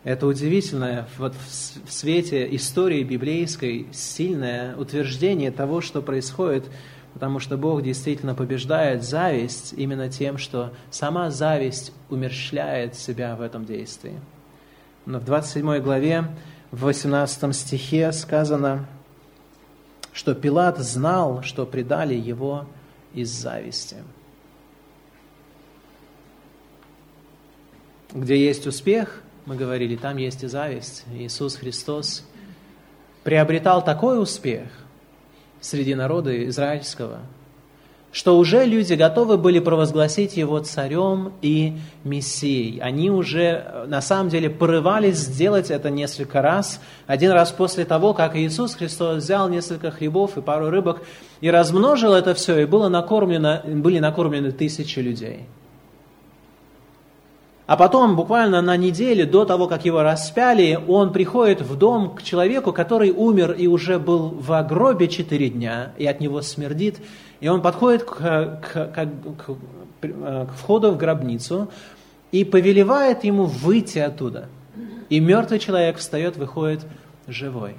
[0.06, 6.70] Это удивительное вот в свете истории библейской сильное утверждение того, что происходит,
[7.12, 13.64] потому что Бог действительно побеждает зависть именно тем, что сама зависть умерщвляет себя в этом
[13.64, 14.20] действии.
[15.06, 16.28] Но в 27 главе,
[16.70, 18.86] в 18 стихе сказано,
[20.12, 22.66] что Пилат знал, что предали его
[23.12, 23.96] из зависти.
[28.14, 31.04] Где есть успех, мы говорили, там есть и зависть.
[31.14, 32.24] Иисус Христос
[33.22, 34.66] приобретал такой успех
[35.60, 37.20] среди народа израильского,
[38.10, 42.80] что уже люди готовы были провозгласить его царем и мессией.
[42.80, 46.80] Они уже на самом деле порывались сделать это несколько раз.
[47.06, 51.02] Один раз после того, как Иисус Христос взял несколько хлебов и пару рыбок
[51.40, 55.44] и размножил это все, и было накормлено, были накормлены тысячи людей–
[57.66, 62.22] а потом, буквально на неделе до того, как его распяли, он приходит в дом к
[62.22, 66.98] человеку, который умер и уже был в гробе четыре дня, и от него смердит.
[67.40, 69.56] И он подходит к, к, к, к,
[70.00, 71.68] к входу в гробницу
[72.30, 74.48] и повелевает ему выйти оттуда.
[75.08, 76.86] И мертвый человек встает, выходит
[77.26, 77.74] живой.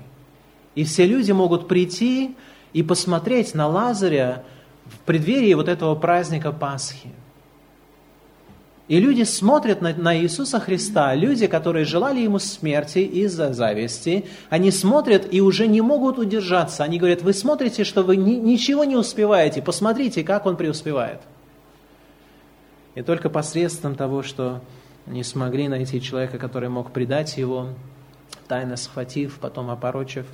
[0.76, 2.36] И все люди могут прийти
[2.74, 4.44] и посмотреть на Лазаря
[4.86, 7.10] в преддверии вот этого праздника Пасхи.
[8.88, 14.72] И люди смотрят на, на Иисуса Христа, люди, которые желали Ему смерти из-за зависти, они
[14.72, 16.86] смотрят и уже не могут удержаться.
[16.86, 21.20] Они говорят, вы смотрите, что вы ни, ничего не успеваете, посмотрите, как Он преуспевает.
[22.96, 24.62] И только посредством того, что
[25.06, 27.70] не смогли найти человека, который мог предать Его,
[28.48, 30.26] тайно схватив, потом опорочив,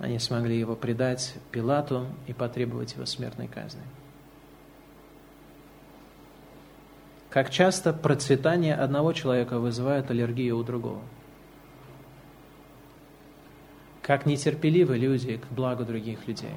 [0.00, 3.82] они смогли Его предать Пилату и потребовать Его смертной казни.
[7.30, 11.02] Как часто процветание одного человека вызывает аллергию у другого.
[14.00, 16.54] Как нетерпеливы люди к благу других людей.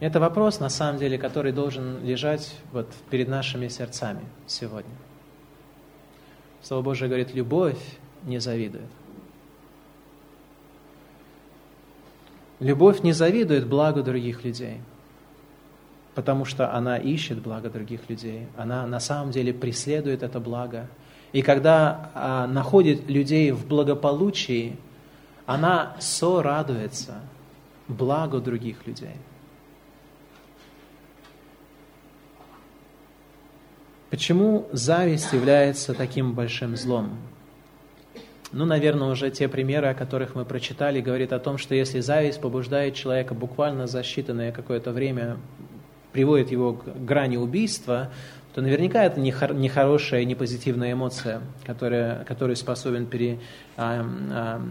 [0.00, 4.94] Это вопрос, на самом деле, который должен лежать вот перед нашими сердцами сегодня.
[6.62, 7.78] Слово Божие говорит, любовь
[8.24, 8.90] не завидует.
[12.58, 14.80] Любовь не завидует благу других людей–
[16.16, 18.48] потому что она ищет благо других людей.
[18.56, 20.88] Она на самом деле преследует это благо.
[21.32, 24.78] И когда а, находит людей в благополучии,
[25.44, 27.20] она сорадуется
[27.86, 29.16] благу других людей.
[34.08, 37.18] Почему зависть является таким большим злом?
[38.52, 42.40] Ну, наверное, уже те примеры, о которых мы прочитали, говорят о том, что если зависть
[42.40, 45.36] побуждает человека буквально за считанное какое-то время
[46.16, 48.10] приводит его к грани убийства,
[48.54, 53.38] то наверняка это нехорошая, не позитивная эмоция, которая, которую способен пере,
[53.76, 54.62] а, а,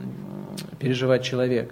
[0.80, 1.72] переживать человек.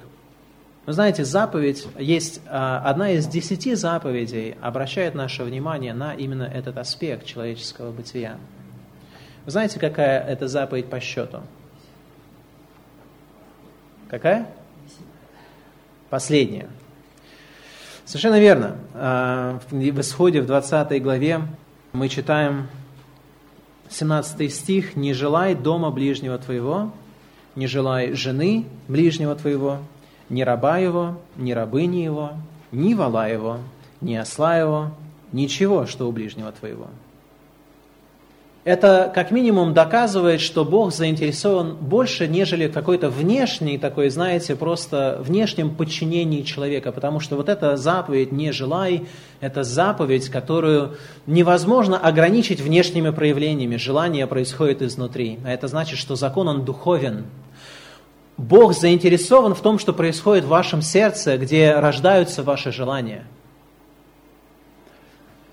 [0.86, 6.78] Вы знаете, заповедь есть а, одна из десяти заповедей, обращает наше внимание на именно этот
[6.78, 8.38] аспект человеческого бытия.
[9.46, 11.40] Вы знаете, какая это заповедь по счету?
[14.08, 14.46] Какая?
[16.12, 16.70] Последняя.
[18.06, 18.76] Совершенно верно.
[18.94, 21.42] А, в Исходе, в 20 главе,
[21.94, 22.68] мы читаем
[23.90, 24.96] 17 стих.
[24.96, 26.92] «Не желай дома ближнего твоего,
[27.56, 29.78] не желай жены ближнего твоего,
[30.30, 32.32] ни раба его, ни рабыни его,
[32.72, 33.60] ни вала его,
[34.02, 34.92] ни осла его,
[35.32, 36.88] ничего, что у ближнего твоего».
[38.64, 45.76] Это как минимум доказывает, что Бог заинтересован больше, нежели какой-то внешний такой, знаете, просто внешнем
[45.76, 46.94] подчинении человека.
[46.94, 49.06] Потому что вот эта заповедь «не желай»–
[49.42, 50.96] это заповедь, которую
[51.28, 53.76] невозможно ограничить внешними проявлениями.
[53.76, 55.40] Желание происходит изнутри.
[55.44, 57.26] А это значит, что закон, он духовен.
[58.38, 63.26] Бог заинтересован в том, что происходит в вашем сердце, где рождаются ваши желания.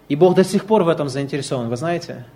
[0.08, 2.24] И Бог до сих пор в этом заинтересован, вы знаете–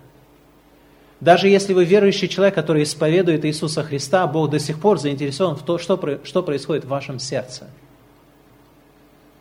[1.25, 5.65] даже если вы верующий человек, который исповедует Иисуса Христа, Бог до сих пор заинтересован в
[5.65, 7.65] том, что, что происходит в вашем сердце.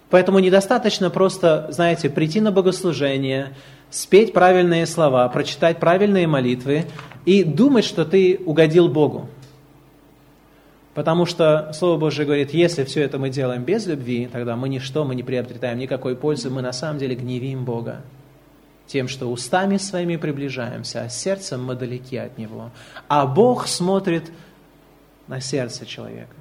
[0.09, 3.53] Поэтому недостаточно просто, знаете, прийти на богослужение,
[3.91, 6.87] спеть правильные слова, прочитать правильные молитвы
[7.27, 9.29] и думать, что ты угодил Богу.
[10.95, 15.05] Потому что Слово Божье говорит, если все это мы делаем без любви, тогда мы ничто,
[15.05, 18.01] мы не приобретаем никакой пользы, мы на самом деле гневим Бога.
[18.87, 22.71] Тем, что устами своими приближаемся, а сердцем мы далеки от Него.
[23.09, 24.31] А Бог смотрит
[25.27, 26.35] на сердце человека.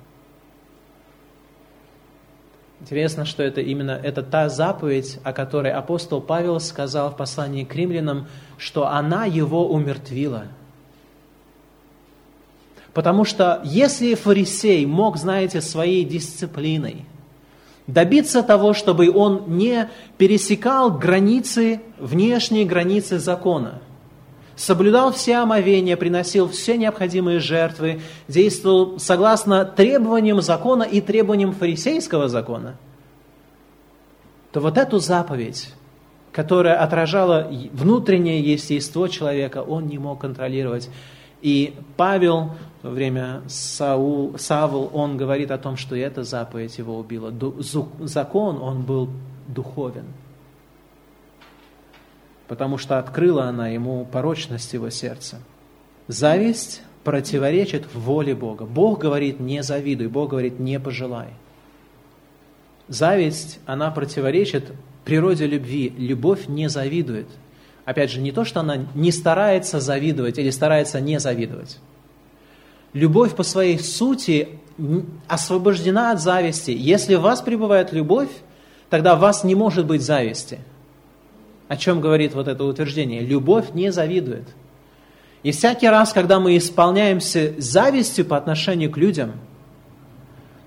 [2.81, 7.73] Интересно, что это именно это та заповедь, о которой апостол Павел сказал в послании к
[7.73, 8.27] римлянам,
[8.57, 10.47] что она его умертвила–
[12.93, 17.05] Потому что если фарисей мог, знаете, своей дисциплиной
[17.88, 23.81] добиться того, чтобы он не пересекал границы, внешние границы закона,
[24.55, 32.77] соблюдал все омовения, приносил все необходимые жертвы, действовал согласно требованиям закона и требованиям фарисейского закона,
[34.51, 35.73] то вот эту заповедь,
[36.31, 40.89] которая отражала внутреннее естество человека, он не мог контролировать.
[41.41, 42.51] И Павел
[42.84, 47.34] время Саул, Савл, он говорит о том, что эта заповедь его убила.
[48.01, 49.09] Закон, он был
[49.47, 50.05] духовен.
[52.47, 55.39] Потому что открыла она ему порочность его сердца.
[56.07, 58.65] Зависть противоречит воле Бога.
[58.65, 61.29] Бог говорит, не завидуй, Бог говорит, не пожелай.
[62.88, 64.71] Зависть, она противоречит
[65.05, 65.93] природе любви.
[65.97, 67.27] Любовь не завидует–
[67.86, 71.79] Опять же, не то, что она не старается завидовать или старается не завидовать.
[72.93, 74.49] Любовь по своей сути
[75.27, 76.71] освобождена от зависти.
[76.71, 78.29] Если в вас пребывает любовь,
[78.89, 80.59] тогда в вас не может быть зависти.
[81.67, 83.21] О чем говорит вот это утверждение?
[83.21, 84.47] Любовь не завидует.
[85.41, 89.33] И всякий раз, когда мы исполняемся завистью по отношению к людям,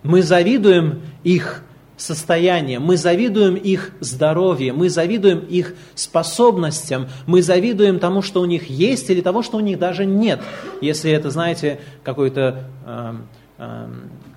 [0.03, 1.63] мы завидуем их
[1.97, 8.69] состояние, мы завидуем их здоровью, мы завидуем их способностям, мы завидуем тому, что у них
[8.69, 10.41] есть, или того, что у них даже нет.
[10.81, 13.15] Если это, знаете, какой-то э,
[13.59, 13.89] э,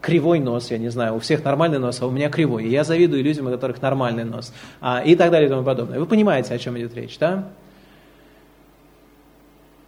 [0.01, 2.65] кривой нос, я не знаю, у всех нормальный нос, а у меня кривой.
[2.65, 4.53] И я завидую людям, у которых нормальный нос.
[4.79, 5.99] А, и так далее и тому подобное.
[5.99, 7.49] Вы понимаете, о чем идет речь, да?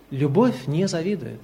[0.09, 1.39] Любовь не завидует.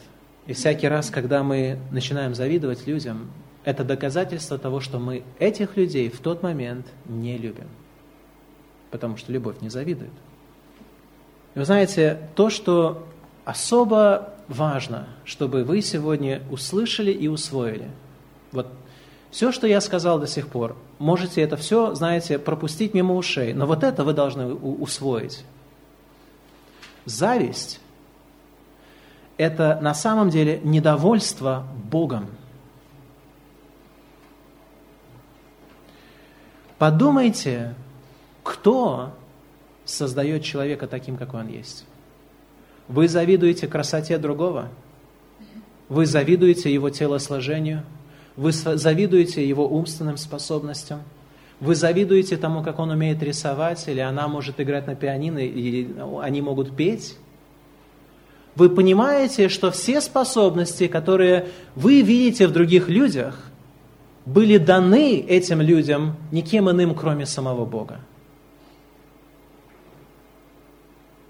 [0.45, 3.29] И всякий раз, когда мы начинаем завидовать людям,
[3.67, 7.67] это доказательство того, что мы этих людей в тот момент не любим.
[8.91, 10.13] Потому что любовь не завидует.
[11.53, 13.05] И вы знаете, то, что
[13.43, 17.89] особо важно, чтобы вы сегодня услышали и усвоили.
[18.53, 18.67] Вот
[19.31, 23.65] все, что я сказал до сих пор, можете это все, знаете, пропустить мимо ушей, но
[23.65, 25.43] вот это вы должны усвоить.
[27.03, 27.81] Зависть–
[29.37, 32.27] это на самом деле недовольство Богом–
[36.77, 37.73] Подумайте,
[38.43, 39.13] кто
[39.85, 41.85] создает человека таким, какой он есть.
[42.87, 44.69] Вы завидуете красоте другого?
[45.89, 47.83] Вы завидуете его телосложению?
[48.35, 51.01] Вы завидуете его умственным способностям?
[51.59, 56.41] Вы завидуете тому, как он умеет рисовать, или она может играть на пианино, или они
[56.41, 57.17] могут петь?
[58.55, 63.46] Вы понимаете, что все способности, которые вы видите в других людях,
[64.27, 68.01] были даны этим людям никем иным, кроме самого Бога.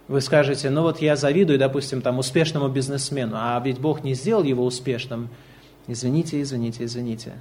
[0.07, 4.43] Вы скажете, ну вот я завидую, допустим, там, успешному бизнесмену, а ведь Бог не сделал
[4.43, 5.29] его успешным.
[5.85, 7.33] Извините, извините, извините.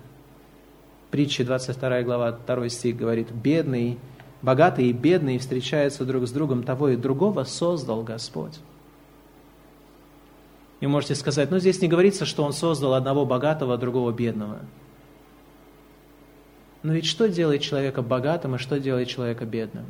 [1.10, 3.98] Притча 22 глава, 2 стих говорит, бедный,
[4.42, 8.58] богатый и бедный встречаются друг с другом, того и другого создал Господь.
[10.80, 14.58] И можете сказать, ну здесь не говорится, что Он создал одного богатого, другого бедного.
[16.82, 19.86] Но ведь что делает человека богатым, и что делает человека бедным?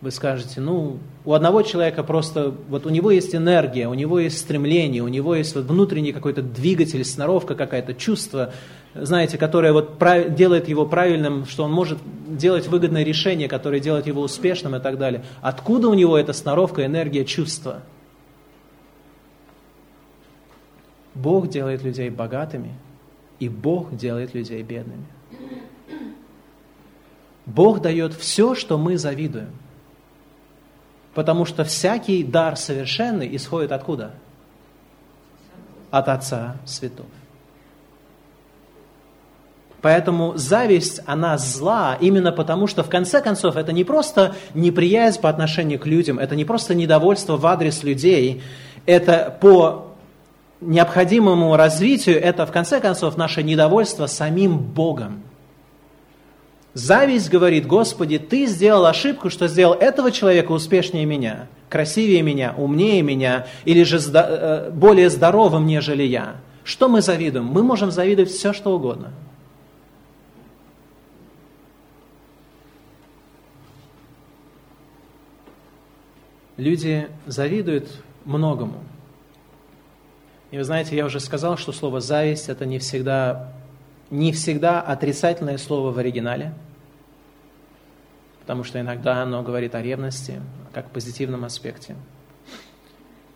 [0.00, 4.38] Вы скажете, ну, у одного человека просто, вот у него есть энергия, у него есть
[4.38, 8.52] стремление, у него есть вот внутренний какой-то двигатель, сноровка какая-то, чувство,
[8.94, 14.08] знаете, которое вот прав, делает его правильным, что он может делать выгодное решение, которое делает
[14.08, 15.24] его успешным и так далее.
[15.40, 17.82] Откуда у него эта сноровка, энергия, чувство?
[21.14, 22.74] Бог делает людей богатыми,
[23.38, 25.06] и Бог делает людей бедными.
[27.46, 29.50] Бог дает все, что мы завидуем.
[31.14, 34.12] Потому что всякий дар совершенный исходит откуда?
[35.90, 37.08] От Отца Святого.
[39.82, 45.28] Поэтому зависть, она зла именно потому, что в конце концов это не просто неприязнь по
[45.28, 48.42] отношению к людям, это не просто недовольство в адрес людей,
[48.86, 49.91] это по
[50.62, 55.22] необходимому развитию, это в конце концов наше недовольство самим Богом.
[56.74, 63.02] Зависть говорит, Господи, Ты сделал ошибку, что сделал этого человека успешнее меня, красивее меня, умнее
[63.02, 66.36] меня, или же э, более здоровым, нежели я.
[66.64, 67.46] Что мы завидуем?
[67.46, 69.12] Мы можем завидовать все, что угодно.
[76.56, 77.90] Люди завидуют
[78.24, 78.84] многому.
[80.52, 83.52] И вы знаете, я уже сказал, что слово «зависть»– это не всегда
[84.12, 86.52] не всегда отрицательное слово в оригинале,
[88.40, 90.42] потому что иногда оно говорит о ревности,
[90.74, 91.96] как позитивном аспекте.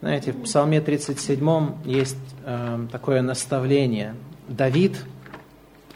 [0.02, 4.14] Знаете, в Псалме 37 есть э, такое наставление.
[4.48, 5.02] Давид,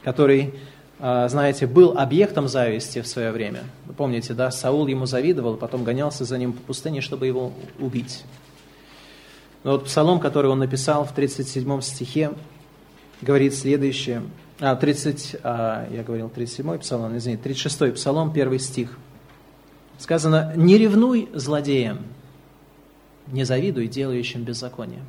[0.02, 0.54] который,
[0.98, 3.64] э, знаете, был объектом зависти в свое время.
[3.84, 8.24] Вы помните, да, Саул ему завидовал, потом гонялся за ним по пустыне, чтобы его убить.
[9.64, 12.32] Но вот псалом, который он написал в 37 стихе,
[13.22, 14.22] говорит следующее–
[14.60, 18.98] а, 30, а, я говорил 37-й псалом, извините, 36-й псалом, первый стих.
[19.98, 22.00] Сказано, не ревнуй злодеям,
[23.28, 25.00] не завидуй делающим беззаконие.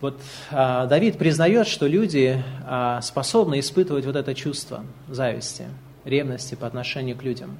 [0.00, 0.20] Вот
[0.50, 5.66] а, Давид признает, что люди а, способны испытывать вот это чувство зависти,
[6.04, 7.58] ревности по отношению к людям.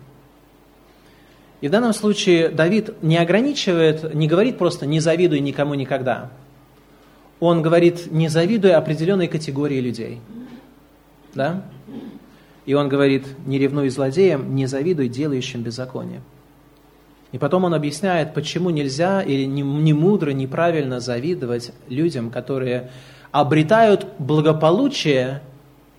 [1.60, 6.30] И в данном случае Давид не ограничивает, не говорит просто «не завидуй никому никогда»,
[7.40, 10.20] он говорит, не завидуя определенной категории людей.
[11.34, 11.64] Да?
[12.64, 16.22] И он говорит, не ревнуй злодеям, не завидуй делающим беззаконие.
[17.32, 22.90] И потом он объясняет, почему нельзя или не, не мудро, неправильно завидовать людям, которые
[23.30, 25.42] обретают благополучие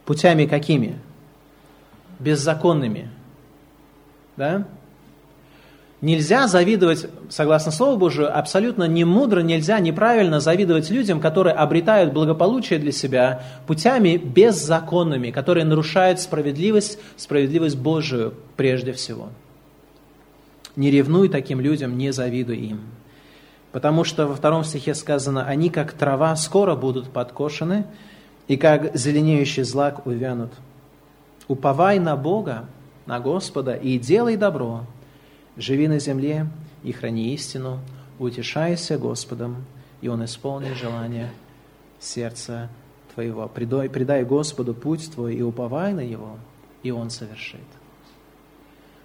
[0.06, 0.98] путями какими?
[2.18, 3.10] Беззаконными.
[4.36, 4.66] Да?
[6.00, 12.78] Нельзя завидовать, согласно Слову Божию, абсолютно не мудро, нельзя неправильно завидовать людям, которые обретают благополучие
[12.78, 19.30] для себя путями беззаконными, которые нарушают справедливость, справедливость Божию прежде всего.
[20.76, 22.82] Не ревнуй таким людям, не завидуй им.
[23.72, 27.86] Потому что во втором стихе сказано, они как трава скоро будут подкошены,
[28.48, 30.54] и как зеленеющий злак увянут.
[31.48, 32.66] Уповай на Бога,
[33.06, 34.86] на Господа, и делай добро,
[35.58, 36.48] Живи на земле
[36.84, 37.80] и храни истину,
[38.20, 39.66] утешайся Господом,
[40.02, 41.32] и Он исполнит желание
[42.00, 42.70] сердца
[43.14, 43.48] твоего.
[43.48, 46.38] Предай, предай Господу путь твой и уповай на Его,
[46.84, 47.60] и Он совершит.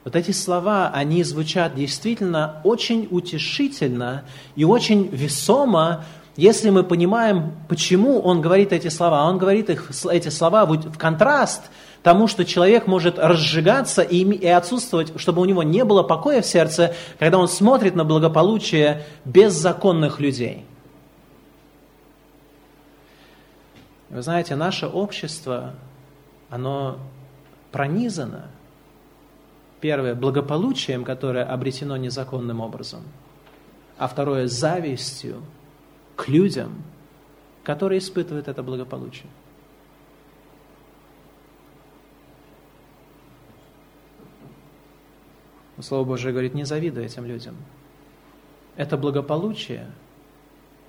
[0.04, 4.24] Вот эти слова, они звучат действительно очень утешительно
[4.56, 6.04] и очень весомо,
[6.36, 9.28] если мы понимаем, почему он говорит эти слова.
[9.28, 11.62] Он говорит их, эти слова в контраст
[12.02, 16.46] тому, что человек может разжигаться и, и отсутствовать, чтобы у него не было покоя в
[16.46, 20.66] сердце, когда он смотрит на благополучие беззаконных людей.
[24.10, 25.74] Вы знаете, наше общество,
[26.50, 26.98] оно
[27.70, 28.46] пронизано,
[29.80, 33.02] первое, благополучием, которое обретено незаконным образом,
[33.96, 35.42] а второе, завистью
[36.16, 36.82] к людям,
[37.64, 39.28] которые испытывают это благополучие.
[45.82, 47.56] Слово Божие говорит, не завидуй этим людям.
[48.76, 49.90] Это благополучие,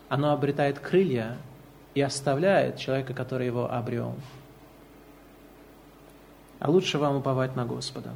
[0.07, 1.37] оно обретает крылья
[1.95, 4.15] и оставляет человека, который его обрел.
[6.59, 8.13] А лучше вам уповать на Господа.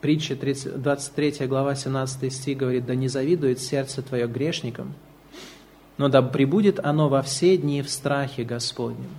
[0.00, 4.94] Притча 30, 23 глава 17 стих говорит, «Да не завидует сердце твое грешникам,
[5.96, 9.10] но да прибудет оно во все дни в страхе Господнем».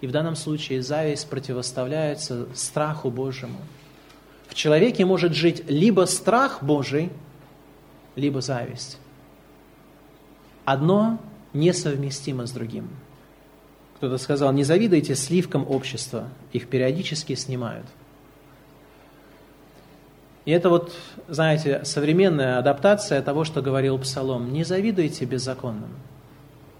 [0.00, 3.58] И в данном случае зависть противоставляется страху Божьему–
[4.50, 7.10] в человеке может жить либо страх Божий,
[8.16, 8.98] либо зависть.
[10.64, 11.20] Одно
[11.52, 12.90] несовместимо с другим.
[13.96, 17.86] Кто-то сказал, не завидуйте сливкам общества, их периодически снимают.
[20.46, 20.96] И это вот,
[21.28, 24.52] знаете, современная адаптация того, что говорил Псалом.
[24.52, 25.90] Не завидуйте беззаконным,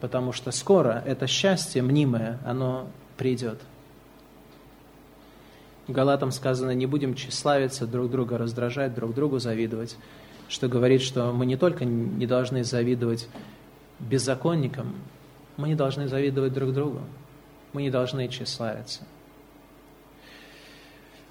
[0.00, 3.60] потому что скоро это счастье мнимое, оно придет.
[5.93, 9.97] Галатам сказано, не будем тщеславиться, друг друга раздражать, друг другу завидовать,
[10.49, 13.28] что говорит, что мы не только не должны завидовать
[13.99, 14.95] беззаконникам,
[15.57, 17.01] мы не должны завидовать друг другу,
[17.72, 19.03] мы не должны тщеславиться.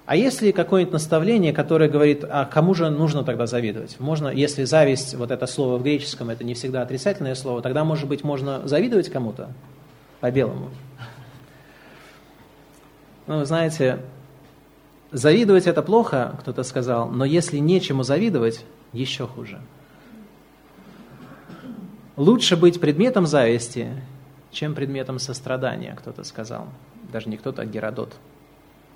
[0.06, 4.00] А если какое-нибудь наставление, которое говорит, а кому же нужно тогда завидовать?
[4.00, 8.08] Можно, если зависть, вот это слово в греческом, это не всегда отрицательное слово, тогда, может
[8.08, 9.50] быть, можно завидовать кому-то
[10.20, 10.70] по-белому.
[13.28, 14.00] Ну, знаете,
[15.12, 19.60] Завидовать это плохо, кто-то сказал, но если нечему завидовать, еще хуже.
[22.16, 23.88] Лучше быть предметом зависти,
[24.52, 26.68] чем предметом сострадания, кто-то сказал.
[27.12, 28.14] Даже не кто-то, а Геродот.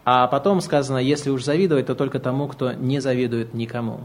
[0.05, 4.01] А потом сказано, если уж завидовать, то только тому, кто не завидует никому.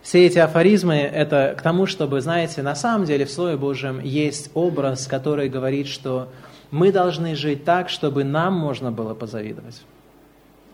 [0.00, 4.50] Все эти афоризмы– это к тому, чтобы, знаете, на самом деле в Слове Божьем есть
[4.54, 6.28] образ, который говорит, что
[6.70, 9.82] мы должны жить так, чтобы нам можно было позавидовать.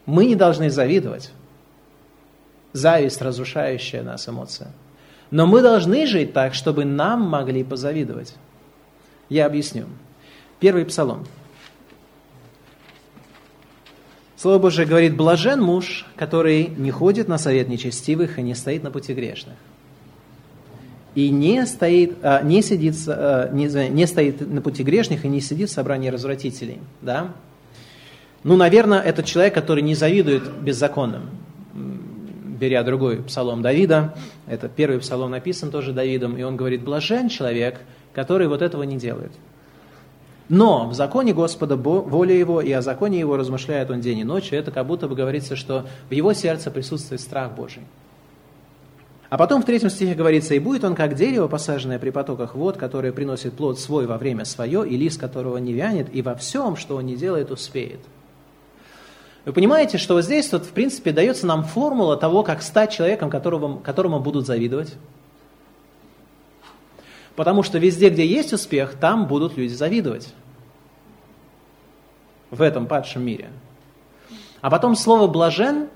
[0.07, 1.30] Мы не должны завидовать.
[2.72, 4.68] Зависть– разрушающая нас эмоция.
[5.30, 8.34] Но мы должны жить так, чтобы нам могли позавидовать.
[9.28, 9.86] Я объясню.
[10.61, 11.26] Первый псалом.
[14.36, 18.90] Слово Божие говорит, блажен муж, который не ходит на совет нечестивых и не стоит на
[18.90, 19.57] пути грешных.
[21.14, 25.40] И не стоит, а, не, сидит, а, не, не стоит на пути грешных и не
[25.40, 26.78] сидит в собрании развратителей.
[27.00, 27.32] Да?
[28.47, 31.30] Ну, наверное, это человек, который не завидует беззаконным.
[31.74, 34.14] Беря другой псалом Давида,
[34.47, 37.80] это первый псалом написан тоже Давидом, и он говорит, блажен человек,
[38.14, 39.32] который вот этого не делает.
[40.49, 44.53] Но в законе Господа воля его, и о законе его размышляет он день и ночь,
[44.53, 47.82] и это как будто бы говорится, что в его сердце присутствует страх Божий.
[49.28, 52.76] А потом в третьем стихе говорится, «И будет он, как дерево, посаженное при потоках вод,
[52.76, 56.76] которое приносит плод свой во время свое, и лист которого не вянет, и во всем,
[56.76, 57.99] что он не делает, успеет».
[59.47, 63.30] Вы понимаете, что вот здесь, вот, в принципе, дается нам формула того, как стать человеком,
[63.30, 64.94] которого, которому будут завидовать.
[67.36, 70.34] Потому что везде, где есть успех, там будут люди завидовать.
[72.51, 73.51] В этом падшем мире.
[74.62, 75.90] А потом слово «блажен»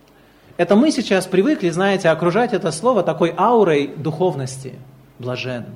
[0.56, 4.74] –это мы сейчас привыкли, знаете, окружать это слово такой аурой духовности.
[5.20, 5.66] Блажен.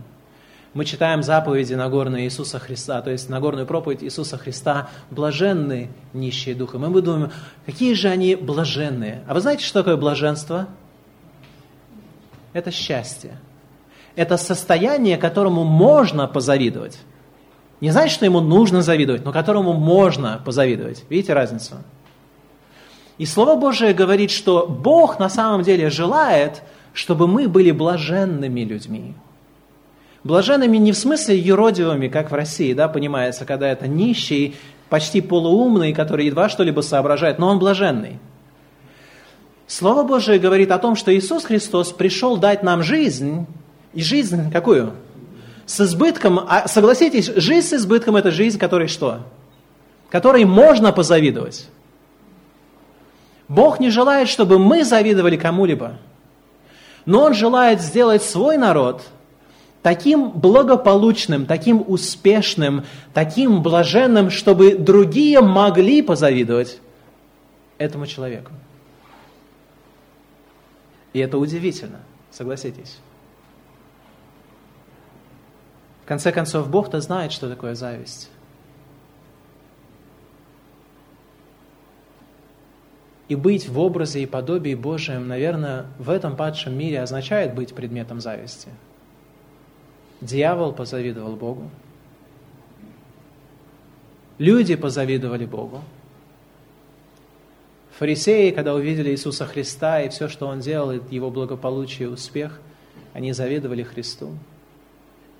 [0.72, 6.84] Мы читаем заповеди Нагорной Иисуса Христа, то есть Нагорную проповедь Иисуса Христа, блаженны нищие духом.
[6.84, 7.32] И мы думаем,
[7.66, 9.24] какие же они блаженные.
[9.26, 10.68] А вы знаете, что такое блаженство?
[12.52, 13.38] Это счастье
[14.16, 16.98] это состояние, которому можно позавидовать.
[17.80, 21.04] Не значит, что ему нужно завидовать, но которому можно позавидовать.
[21.08, 21.76] Видите разницу?
[23.16, 26.62] И Слово Божие говорит, что Бог на самом деле желает,
[26.92, 29.14] чтобы мы были блаженными людьми.
[30.22, 34.54] Блаженными не в смысле юродивыми, как в России, да, понимается, когда это нищий,
[34.90, 38.18] почти полуумный, который едва что-либо соображает, но он блаженный.
[39.66, 43.46] Слово Божие говорит о том, что Иисус Христос пришел дать нам жизнь,
[43.94, 44.92] и жизнь какую?
[45.64, 46.40] С избытком.
[46.40, 49.20] А согласитесь, жизнь с избытком– это жизнь, которой что?
[50.10, 51.68] Которой можно позавидовать.
[53.48, 55.98] Бог не желает, чтобы мы завидовали кому-либо.
[57.06, 59.02] Но Он желает сделать свой народ
[59.82, 66.78] таким благополучным, таким успешным, таким блаженным, чтобы другие могли позавидовать
[67.78, 68.52] этому человеку.
[71.12, 72.00] И это удивительно,
[72.30, 72.98] согласитесь
[76.10, 78.30] конце концов, Бог-то знает, что такое зависть.
[83.28, 88.20] И быть в образе и подобии Божьем, наверное, в этом падшем мире означает быть предметом
[88.20, 88.70] зависти.
[90.20, 91.70] Дьявол позавидовал Богу.
[94.38, 95.82] Люди позавидовали Богу.
[97.98, 102.60] Фарисеи, когда увидели Иисуса Христа и все, что Он делал, и Его благополучие и успех,
[103.12, 104.30] они завидовали Христу.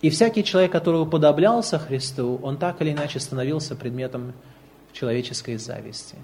[0.02, 4.32] И всякий человек, который уподоблялся Христу, он так или иначе становился предметом
[4.92, 6.16] человеческой зависти.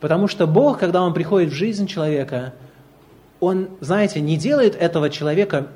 [0.00, 2.54] Потому что Бог, когда Он приходит в жизнь человека,
[3.40, 5.68] Он, знаете, не делает этого человека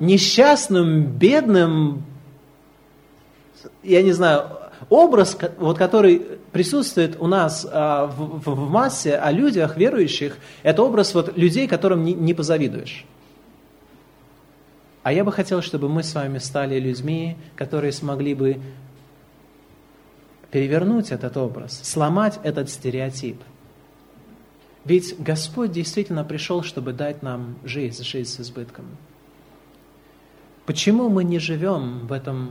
[0.00, 2.04] несчастным, бедным,
[3.82, 4.46] я не знаю,
[4.88, 6.20] образ, вот, который
[6.52, 11.66] присутствует у нас а, в, в, в массе о людях верующих, это образ вот, людей,
[11.68, 13.04] которым не, не позавидуешь.
[15.02, 18.60] А я бы хотел, чтобы мы с вами стали людьми, которые смогли бы
[20.50, 23.40] перевернуть этот образ, сломать этот стереотип.
[24.84, 28.86] Ведь Господь действительно пришел, чтобы дать нам жизнь, жизнь с избытком.
[30.68, 32.50] Почему мы не живем в этом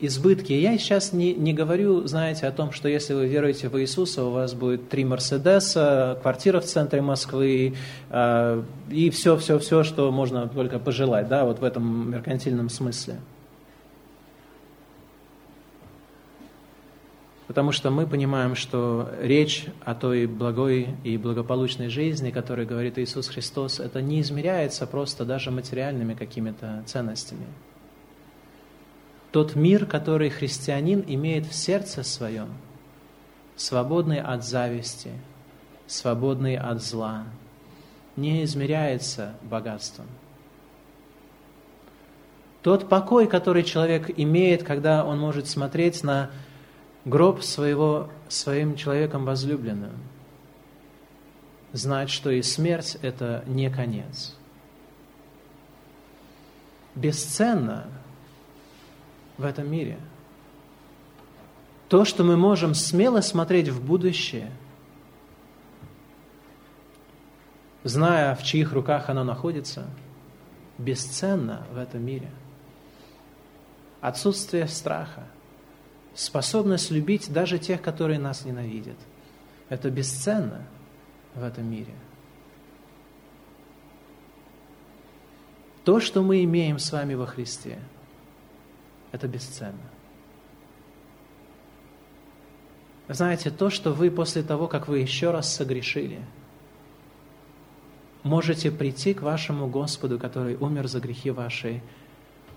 [0.00, 0.54] избытки.
[0.54, 4.30] Я сейчас не, не говорю, знаете, о том, что если вы веруете в Иисуса, у
[4.30, 7.74] вас будет три Мерседеса, квартира в центре Москвы
[8.08, 13.16] э, и все-все-все, что можно только пожелать, да, вот в этом меркантильном смысле.
[17.52, 23.28] Потому что мы понимаем, что речь о той благой и благополучной жизни, которой говорит Иисус
[23.28, 27.44] Христос, это не измеряется просто даже материальными какими-то ценностями
[29.32, 32.50] тот мир, который христианин имеет в сердце своем,
[33.56, 35.10] свободный от зависти,
[35.86, 37.24] свободный от зла,
[38.14, 40.06] не измеряется богатством.
[42.62, 46.30] Тот покой, который человек имеет, когда он может смотреть на
[47.04, 49.92] гроб своего, своим человеком возлюбленным.
[51.72, 54.36] Знать, что и смерть– это не конец.
[56.94, 57.86] Бесценно
[59.38, 59.98] в этом мире.
[61.88, 64.50] То, что мы можем смело смотреть в будущее,
[67.84, 69.86] зная, в чьих руках оно находится,
[70.78, 72.30] бесценно в этом мире.
[74.00, 75.26] Отсутствие страха,
[76.14, 78.96] способность любить даже тех, которые нас ненавидят.
[79.68, 80.66] Это бесценно
[81.34, 81.94] в этом мире.
[85.84, 87.78] То, что мы имеем с вами во Христе,
[89.10, 89.78] это бесценно.
[93.08, 96.24] Знаете, то, что вы после того, как вы еще раз согрешили,
[98.22, 101.82] можете прийти к вашему Господу, который умер за грехи ваши,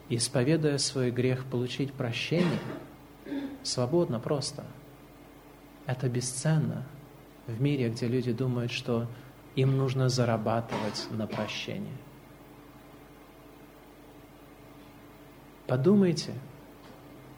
[0.07, 2.59] исповедуя свой грех, получить прощение–
[3.63, 4.63] свободно просто.
[5.85, 6.85] Это бесценно
[7.47, 9.07] в мире, где люди думают, что
[9.55, 11.97] им нужно зарабатывать на прощение.
[15.67, 16.33] Подумайте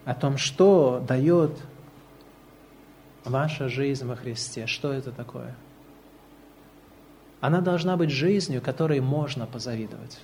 [0.06, 1.52] о том, что дает
[3.24, 5.56] ваша жизнь во Христе, что это такое.
[7.40, 10.20] Она должна быть жизнью, которой можно позавидовать.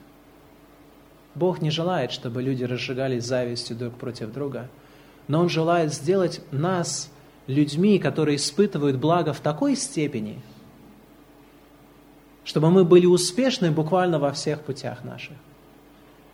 [1.36, 4.70] Бог не желает, чтобы люди разжигались завистью друг против друга–
[5.28, 7.10] но Он желает сделать нас
[7.48, 10.40] людьми, которые испытывают благо в такой степени,
[12.46, 15.36] чтобы мы были успешны буквально во всех путях наших.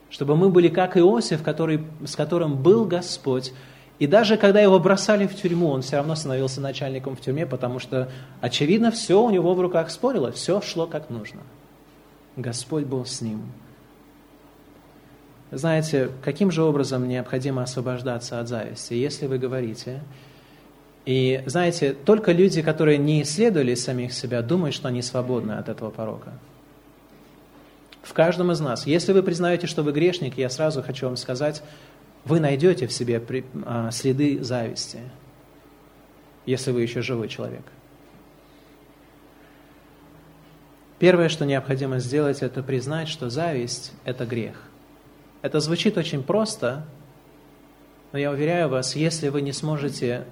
[0.10, 3.54] Чтобы мы были как Иосиф, который, с которым был Господь,
[4.00, 7.80] и даже когда его бросали в тюрьму, он все равно становился начальником в тюрьме, потому
[7.80, 8.10] что,
[8.42, 11.42] очевидно, все у него в руках спорило, все шло как нужно.
[12.38, 13.44] Господь был с ним.
[15.52, 18.94] Знаете, каким же образом необходимо освобождаться от зависти?
[18.94, 20.02] Если вы говорите,
[21.06, 25.90] и знаете, только люди, которые не исследовали самих себя, думают, что они свободны от этого
[25.90, 26.34] порока.
[28.04, 28.86] В каждом из нас.
[28.86, 31.64] Если вы признаете, что вы грешник, я сразу хочу вам сказать,
[32.26, 33.24] вы найдете в себе
[33.66, 35.00] а, следы зависти,
[36.46, 37.64] если вы еще живой человек.
[41.00, 44.69] Первое, что необходимо сделать, это признать, что зависть– это грех.
[45.42, 46.86] Это звучит очень просто,
[48.12, 50.26] но я уверяю вас, если вы не сможете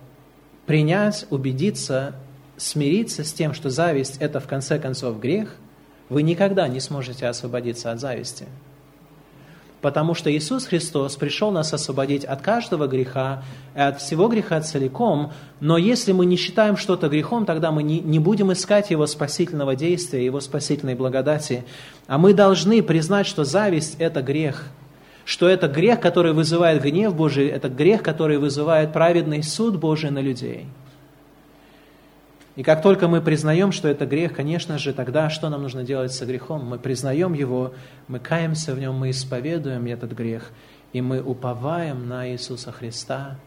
[0.66, 2.16] принять, убедиться,
[2.58, 5.56] смириться с тем, что зависть– это в конце концов грех,
[6.10, 8.46] вы никогда не сможете освободиться от зависти.
[9.80, 13.44] Потому что Иисус Христос пришел нас освободить от каждого греха,
[13.76, 15.32] и от всего греха целиком,
[15.62, 19.76] но если мы не считаем что-то грехом, тогда мы не, не будем искать Его спасительного
[19.76, 21.64] действия, Его спасительной благодати,
[22.08, 24.66] а мы должны признать, что зависть– это грех–
[25.28, 30.20] что это грех, который вызывает гнев Божий, это грех, который вызывает праведный суд Божий на
[30.20, 30.68] людей.
[32.56, 36.14] И как только мы признаем, что это грех, конечно же, тогда что нам нужно делать
[36.14, 36.66] со грехом?
[36.66, 37.74] Мы признаем его,
[38.08, 40.50] мы каемся в нем, мы исповедуем этот грех,
[40.94, 43.38] и мы уповаем на Иисуса Христа,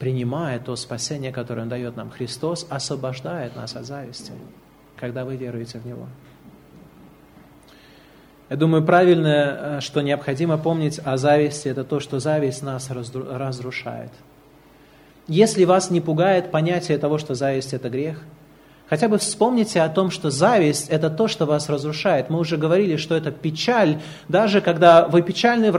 [0.00, 2.10] принимая то спасение, которое Он дает нам.
[2.10, 4.32] Христос освобождает нас от зависти,
[4.96, 6.08] когда вы веруете в Него.
[8.50, 9.28] Я думаю, правильно,
[9.78, 14.10] э, что необходимо помнить о зависти, это то, что зависть нас разрушает.
[15.28, 18.20] Если вас не пугает понятие того, что зависть– это грех,
[18.88, 22.28] хотя бы вспомните о том, что зависть– это то, что вас разрушает.
[22.28, 25.70] Мы уже говорили, что это печаль, даже когда вы печальны,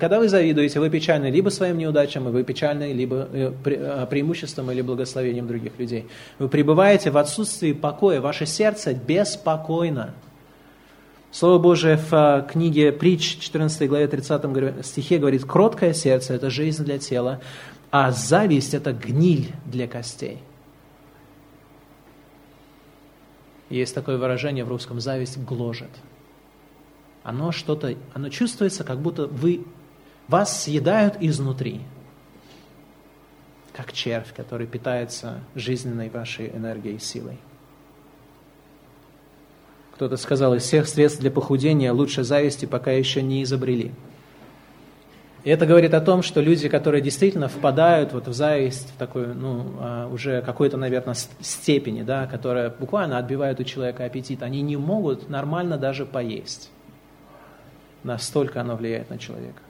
[0.00, 4.70] когда вы завидуете, вы печальны либо своим неудачам, и вы печальны либо э, э, преимуществом
[4.70, 6.06] или благословением других людей.
[6.38, 10.14] Вы пребываете в отсутствии покоя, ваше сердце беспокойно–
[11.32, 16.84] Слово Божие в а, книге Притч, 14 главе 30 стихе говорит, «Кроткое сердце– это жизнь
[16.84, 17.40] для тела,
[17.90, 20.42] а зависть– это гниль для костей».
[23.70, 25.88] Есть такое выражение в русском «зависть гложет».
[27.22, 29.64] Оно что-то, оно чувствуется, как будто вы,
[30.28, 31.80] вас съедают изнутри,
[33.72, 37.38] как червь, который питается жизненной вашей энергией и силой.
[39.94, 43.92] Кто-то сказал, из всех средств для похудения лучше зависти пока еще не изобрели.
[45.44, 49.34] И это говорит о том, что люди, которые действительно впадают вот в зависть, в такую,
[49.34, 54.76] ну, а, уже какой-то, наверное, степени, да, которая буквально отбивает у человека аппетит, они не
[54.76, 56.70] могут нормально даже поесть.
[58.04, 59.62] Настолько оно влияет на человека.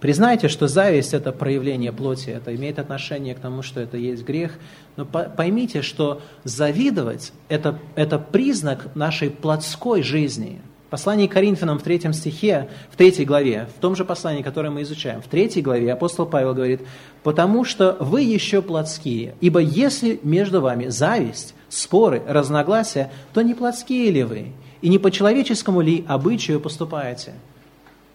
[0.00, 4.58] Признайте, что зависть– это проявление плоти, это имеет отношение к тому, что это есть грех,
[4.96, 10.62] но поймите, что завидовать это,– это признак нашей плотской жизни.
[10.88, 14.82] послании к Коринфянам в третьем стихе, в третьей главе, в том же послании, которое мы
[14.82, 16.80] изучаем, в третьей главе апостол Павел говорит,
[17.22, 24.10] «Потому что вы еще плотские, ибо если между вами зависть, споры, разногласия, то не плотские
[24.10, 24.46] ли вы,
[24.80, 27.34] и не по человеческому ли обычаю поступаете?»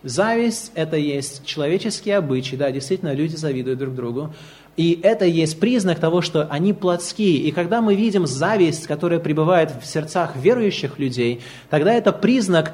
[0.05, 4.31] Зависть– это есть человеческие обычаи, да, действительно, люди завидуют друг другу,
[4.77, 7.37] и это есть признак того, что они плотские.
[7.37, 11.41] И когда мы видим зависть, которая пребывает в сердцах верующих людей,
[11.71, 12.73] тогда это признак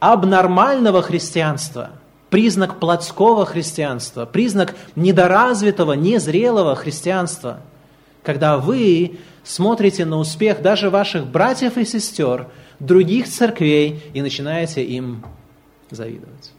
[0.00, 1.90] абнормального христианства,
[2.30, 7.60] признак плотского христианства, признак недоразвитого, незрелого христианства.
[8.24, 12.48] Когда вы смотрите на успех даже ваших братьев и сестер,
[12.80, 15.24] других церквей и начинаете им
[15.90, 16.51] завидовать.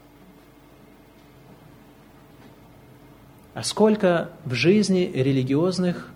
[3.54, 6.10] А сколько в жизни религиозных,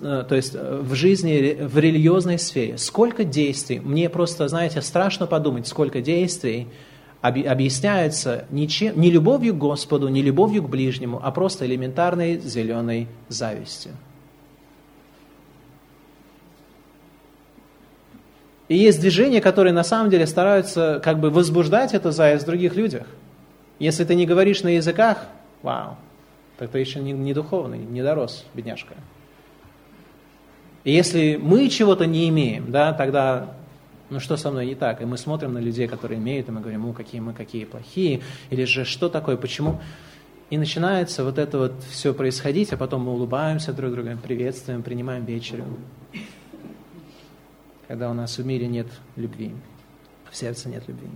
[0.00, 5.26] э, то есть э, в жизни, в религиозной сфере, сколько действий, мне просто, знаете, страшно
[5.26, 6.66] подумать, сколько действий
[7.20, 13.08] объясняется не, чем, не любовью к Господу, не любовью к ближнему, а просто элементарной зеленой
[13.28, 13.92] завистью.
[18.68, 22.76] И есть движения, которые на самом деле стараются как бы возбуждать эту зависть в других
[22.76, 23.06] людях.
[23.78, 25.26] Если ты не говоришь на языках,
[25.62, 25.96] вау,
[26.58, 28.94] так ты еще не, не духовный, не дорос, бедняжка.
[30.84, 33.56] И если мы чего-то не имеем, да, тогда,
[34.10, 35.00] ну что со мной не так?
[35.00, 38.20] И мы смотрим на людей, которые имеют, и мы говорим, ну какие мы, какие плохие,
[38.50, 39.80] или же что такое, почему?
[40.50, 45.24] И начинается вот это вот все происходить, а потом мы улыбаемся друг другу, приветствуем, принимаем
[45.24, 45.64] вечерю.
[47.88, 48.86] Когда у нас в мире нет
[49.16, 49.52] любви,
[50.30, 51.08] в сердце нет любви.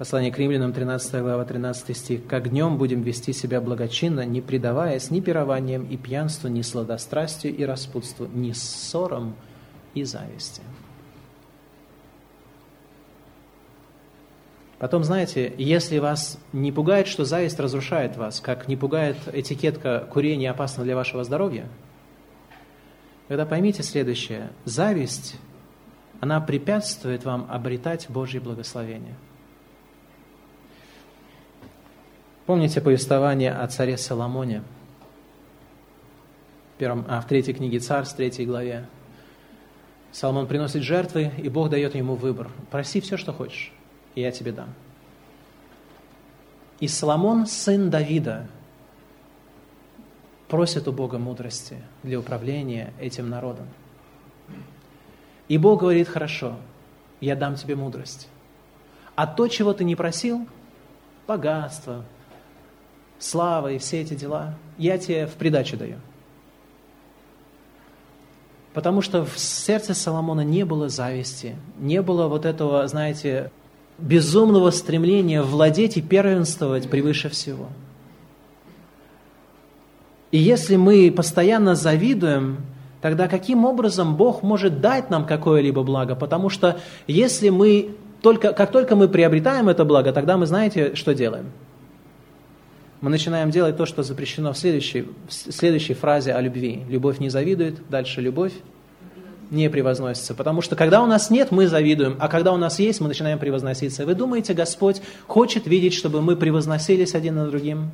[0.00, 2.26] Послание к римлянам, 13 глава, 13 стих.
[2.26, 7.66] «Как днем будем вести себя благочинно, не предаваясь ни пированием и пьянству, ни сладострастию и
[7.66, 9.36] распутству, ни ссорам
[9.92, 10.62] и зависти».
[14.78, 20.50] Потом, знаете, если вас не пугает, что зависть разрушает вас, как не пугает этикетка «курение
[20.50, 21.68] опасно для вашего здоровья»,
[23.28, 24.48] тогда поймите следующее.
[24.64, 25.36] Зависть,
[26.20, 29.14] она препятствует вам обретать Божье благословение–
[32.50, 34.64] Помните повествование о царе Соломоне?
[36.74, 38.88] В, первом, а, в третьей книге Царств, третьей главе.
[40.10, 42.50] Соломон приносит жертвы, и Бог дает ему выбор.
[42.72, 43.72] Проси все, что хочешь,
[44.16, 44.74] и я тебе дам.
[46.80, 48.48] И Соломон, сын Давида,
[50.48, 53.68] просит у Бога мудрости для управления этим народом.
[55.46, 56.56] И Бог говорит, хорошо,
[57.20, 58.26] я дам тебе мудрость.
[59.14, 60.48] А то, чего ты не просил,
[61.28, 62.04] богатство,
[63.20, 65.96] слава и все эти дела, я тебе в придачу даю.
[68.72, 73.50] Потому что в сердце Соломона не было зависти, не было вот этого, знаете,
[73.98, 77.68] безумного стремления владеть и первенствовать превыше всего.
[80.30, 82.58] И если мы постоянно завидуем,
[83.02, 86.14] тогда каким образом Бог может дать нам какое-либо благо?
[86.14, 91.12] Потому что если мы только, как только мы приобретаем это благо, тогда мы знаете, что
[91.12, 91.46] делаем–
[93.00, 96.82] мы начинаем делать то, что запрещено в следующей, в следующей фразе о любви.
[96.88, 98.52] Любовь не завидует, дальше любовь
[99.50, 100.34] не превозносится.
[100.34, 103.38] Потому что когда у нас нет, мы завидуем, а когда у нас есть, мы начинаем
[103.38, 104.06] превозноситься.
[104.06, 107.90] Вы думаете, Господь хочет видеть, чтобы мы превозносились один над другим?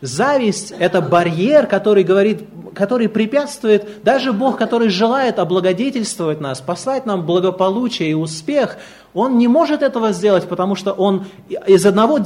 [0.00, 2.42] Зависть– это барьер, который, говорит,
[2.74, 8.76] который препятствует, даже Бог, который желает облагодетельствовать нас, послать нам благополучие и успех,
[9.14, 12.18] Он не может этого сделать, потому что Он из одного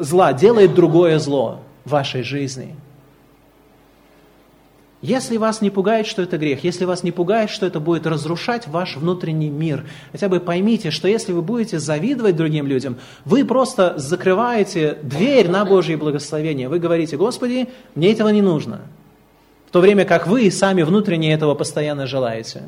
[0.00, 2.74] зла делает другое зло в вашей жизни–
[5.00, 8.66] если вас не пугает, что это грех, если вас не пугает, что это будет разрушать
[8.66, 13.94] ваш внутренний мир, хотя бы поймите, что если вы будете завидовать другим людям, вы просто
[13.96, 16.68] закрываете дверь на Божье благословение.
[16.68, 18.80] Вы говорите, Господи, мне этого не нужно.
[19.68, 22.62] В то время как вы сами внутренне этого постоянно желаете.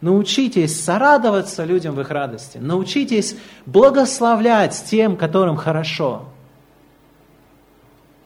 [0.00, 2.58] Научитесь сорадоваться людям в их радости.
[2.58, 6.26] Научитесь благословлять тем, которым хорошо.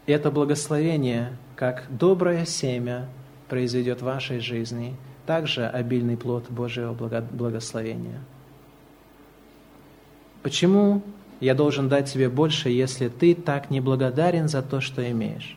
[0.05, 3.08] Это благословение как доброе семя
[3.48, 4.96] произведет в вашей жизни
[5.26, 8.18] также обильный плод Божьего благословения.
[10.42, 11.02] Почему
[11.38, 15.56] я должен дать тебе больше, если ты так неблагодарен за то, что имеешь?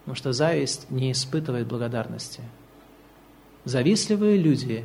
[0.00, 2.40] Потому что зависть не испытывает благодарности.
[3.64, 4.84] Завистливые люди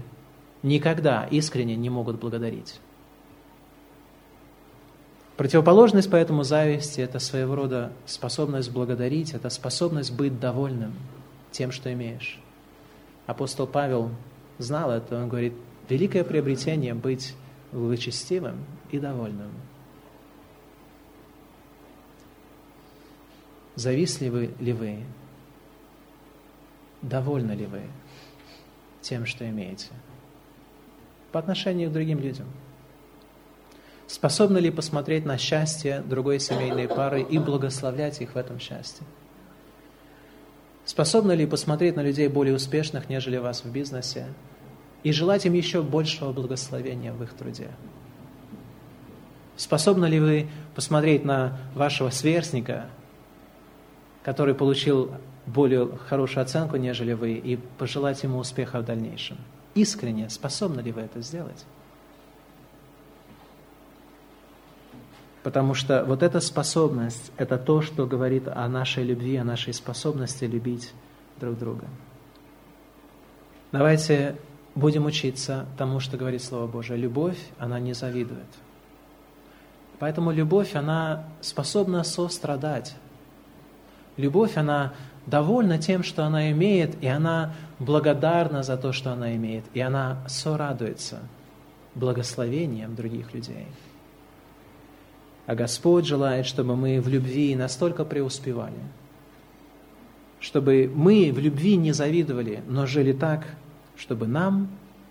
[0.62, 2.80] никогда искренне не могут благодарить.
[5.38, 10.96] Противоположность поэтому зависти– это своего рода способность благодарить, это способность быть довольным
[11.52, 12.40] тем, что имеешь.
[13.28, 14.10] Апостол Павел
[14.58, 15.54] знал это, он говорит,
[15.90, 17.36] великое приобретение быть
[17.72, 19.52] благочестивым и довольным.
[23.76, 25.04] Завистливы ли вы?
[27.04, 27.84] Довольны ли вы
[29.02, 29.90] тем, что имеете?
[31.32, 32.48] По отношению к другим людям.
[34.08, 39.05] Способны ли посмотреть на счастье другой семейной пары и благословлять их в этом счастье?
[40.86, 44.28] Способны ли посмотреть на людей более успешных, нежели вас в бизнесе,
[45.03, 47.68] и желать им еще большего благословения в их труде?
[49.58, 52.86] Способны ли вы посмотреть на вашего сверстника,
[54.24, 55.12] который получил
[55.45, 59.38] более хорошую оценку, нежели вы, и пожелать ему успеха в дальнейшем?
[59.76, 61.66] Искренне способны ли вы это сделать?
[65.44, 70.46] Потому что вот эта способность– это то, что говорит о нашей любви, о нашей способности
[70.46, 70.94] любить
[71.40, 71.86] друг друга.
[73.72, 74.38] Давайте
[74.76, 76.98] будем учиться тому, что говорит Слово Божие.
[76.98, 78.48] Любовь, она не завидует.
[80.00, 82.96] Поэтому любовь, она способна сострадать.
[84.16, 84.94] Любовь, она
[85.26, 90.24] довольна тем, что она имеет, и она благодарна за то, что она имеет, и она
[90.28, 91.20] сорадуется
[91.96, 93.68] благословением других людей.
[95.48, 98.76] А Господь желает, чтобы мы в любви настолько преуспевали,
[100.41, 103.48] чтобы мы в любви не завидовали, но жили так,
[103.95, 104.70] чтобы нам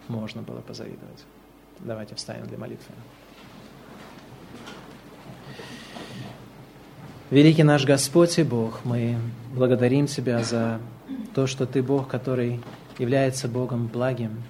[0.09, 1.25] можно было позавидовать.
[1.81, 2.95] Давайте встанем для молитвы.
[7.31, 9.17] Великий наш Господь и Бог, мы
[9.55, 10.81] благодарим Тебя за
[11.35, 12.61] то, что Ты Бог, который
[12.99, 14.43] является Богом благим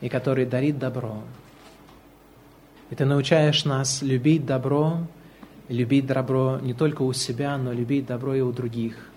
[0.00, 1.22] и который дарит добро,
[2.92, 4.98] и Ты научаешь нас любить добро,
[5.70, 9.08] любить добро не только у себя, но любить добро и у других.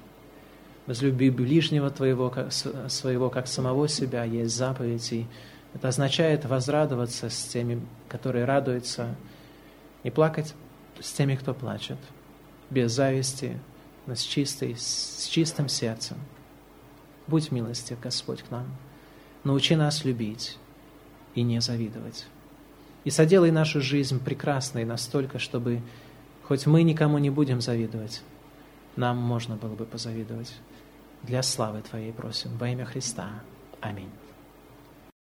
[0.87, 5.11] Возлюби ближнего твоего, как, своего, как самого себя, есть заповедь.
[5.11, 5.27] И
[5.73, 9.13] это означает возрадоваться с теми, которые радуются,
[10.03, 10.55] и плакать
[11.01, 11.97] с теми, кто плачет,
[12.69, 13.59] без зависти,
[14.05, 16.15] но с, чистой, с чистым сердцем.
[17.27, 18.67] Будь милостив, Господь, к нам.
[19.43, 20.57] Научи нас любить
[21.33, 22.25] и не завидовать.
[23.05, 25.81] И соделай нашу жизнь прекрасной настолько, чтобы
[26.43, 28.21] хоть мы никому не будем завидовать,
[28.95, 30.53] нам можно было бы позавидовать.
[31.23, 32.51] Для славы Твоей просим.
[32.57, 33.29] Во имя Христа.
[33.81, 34.09] Аминь.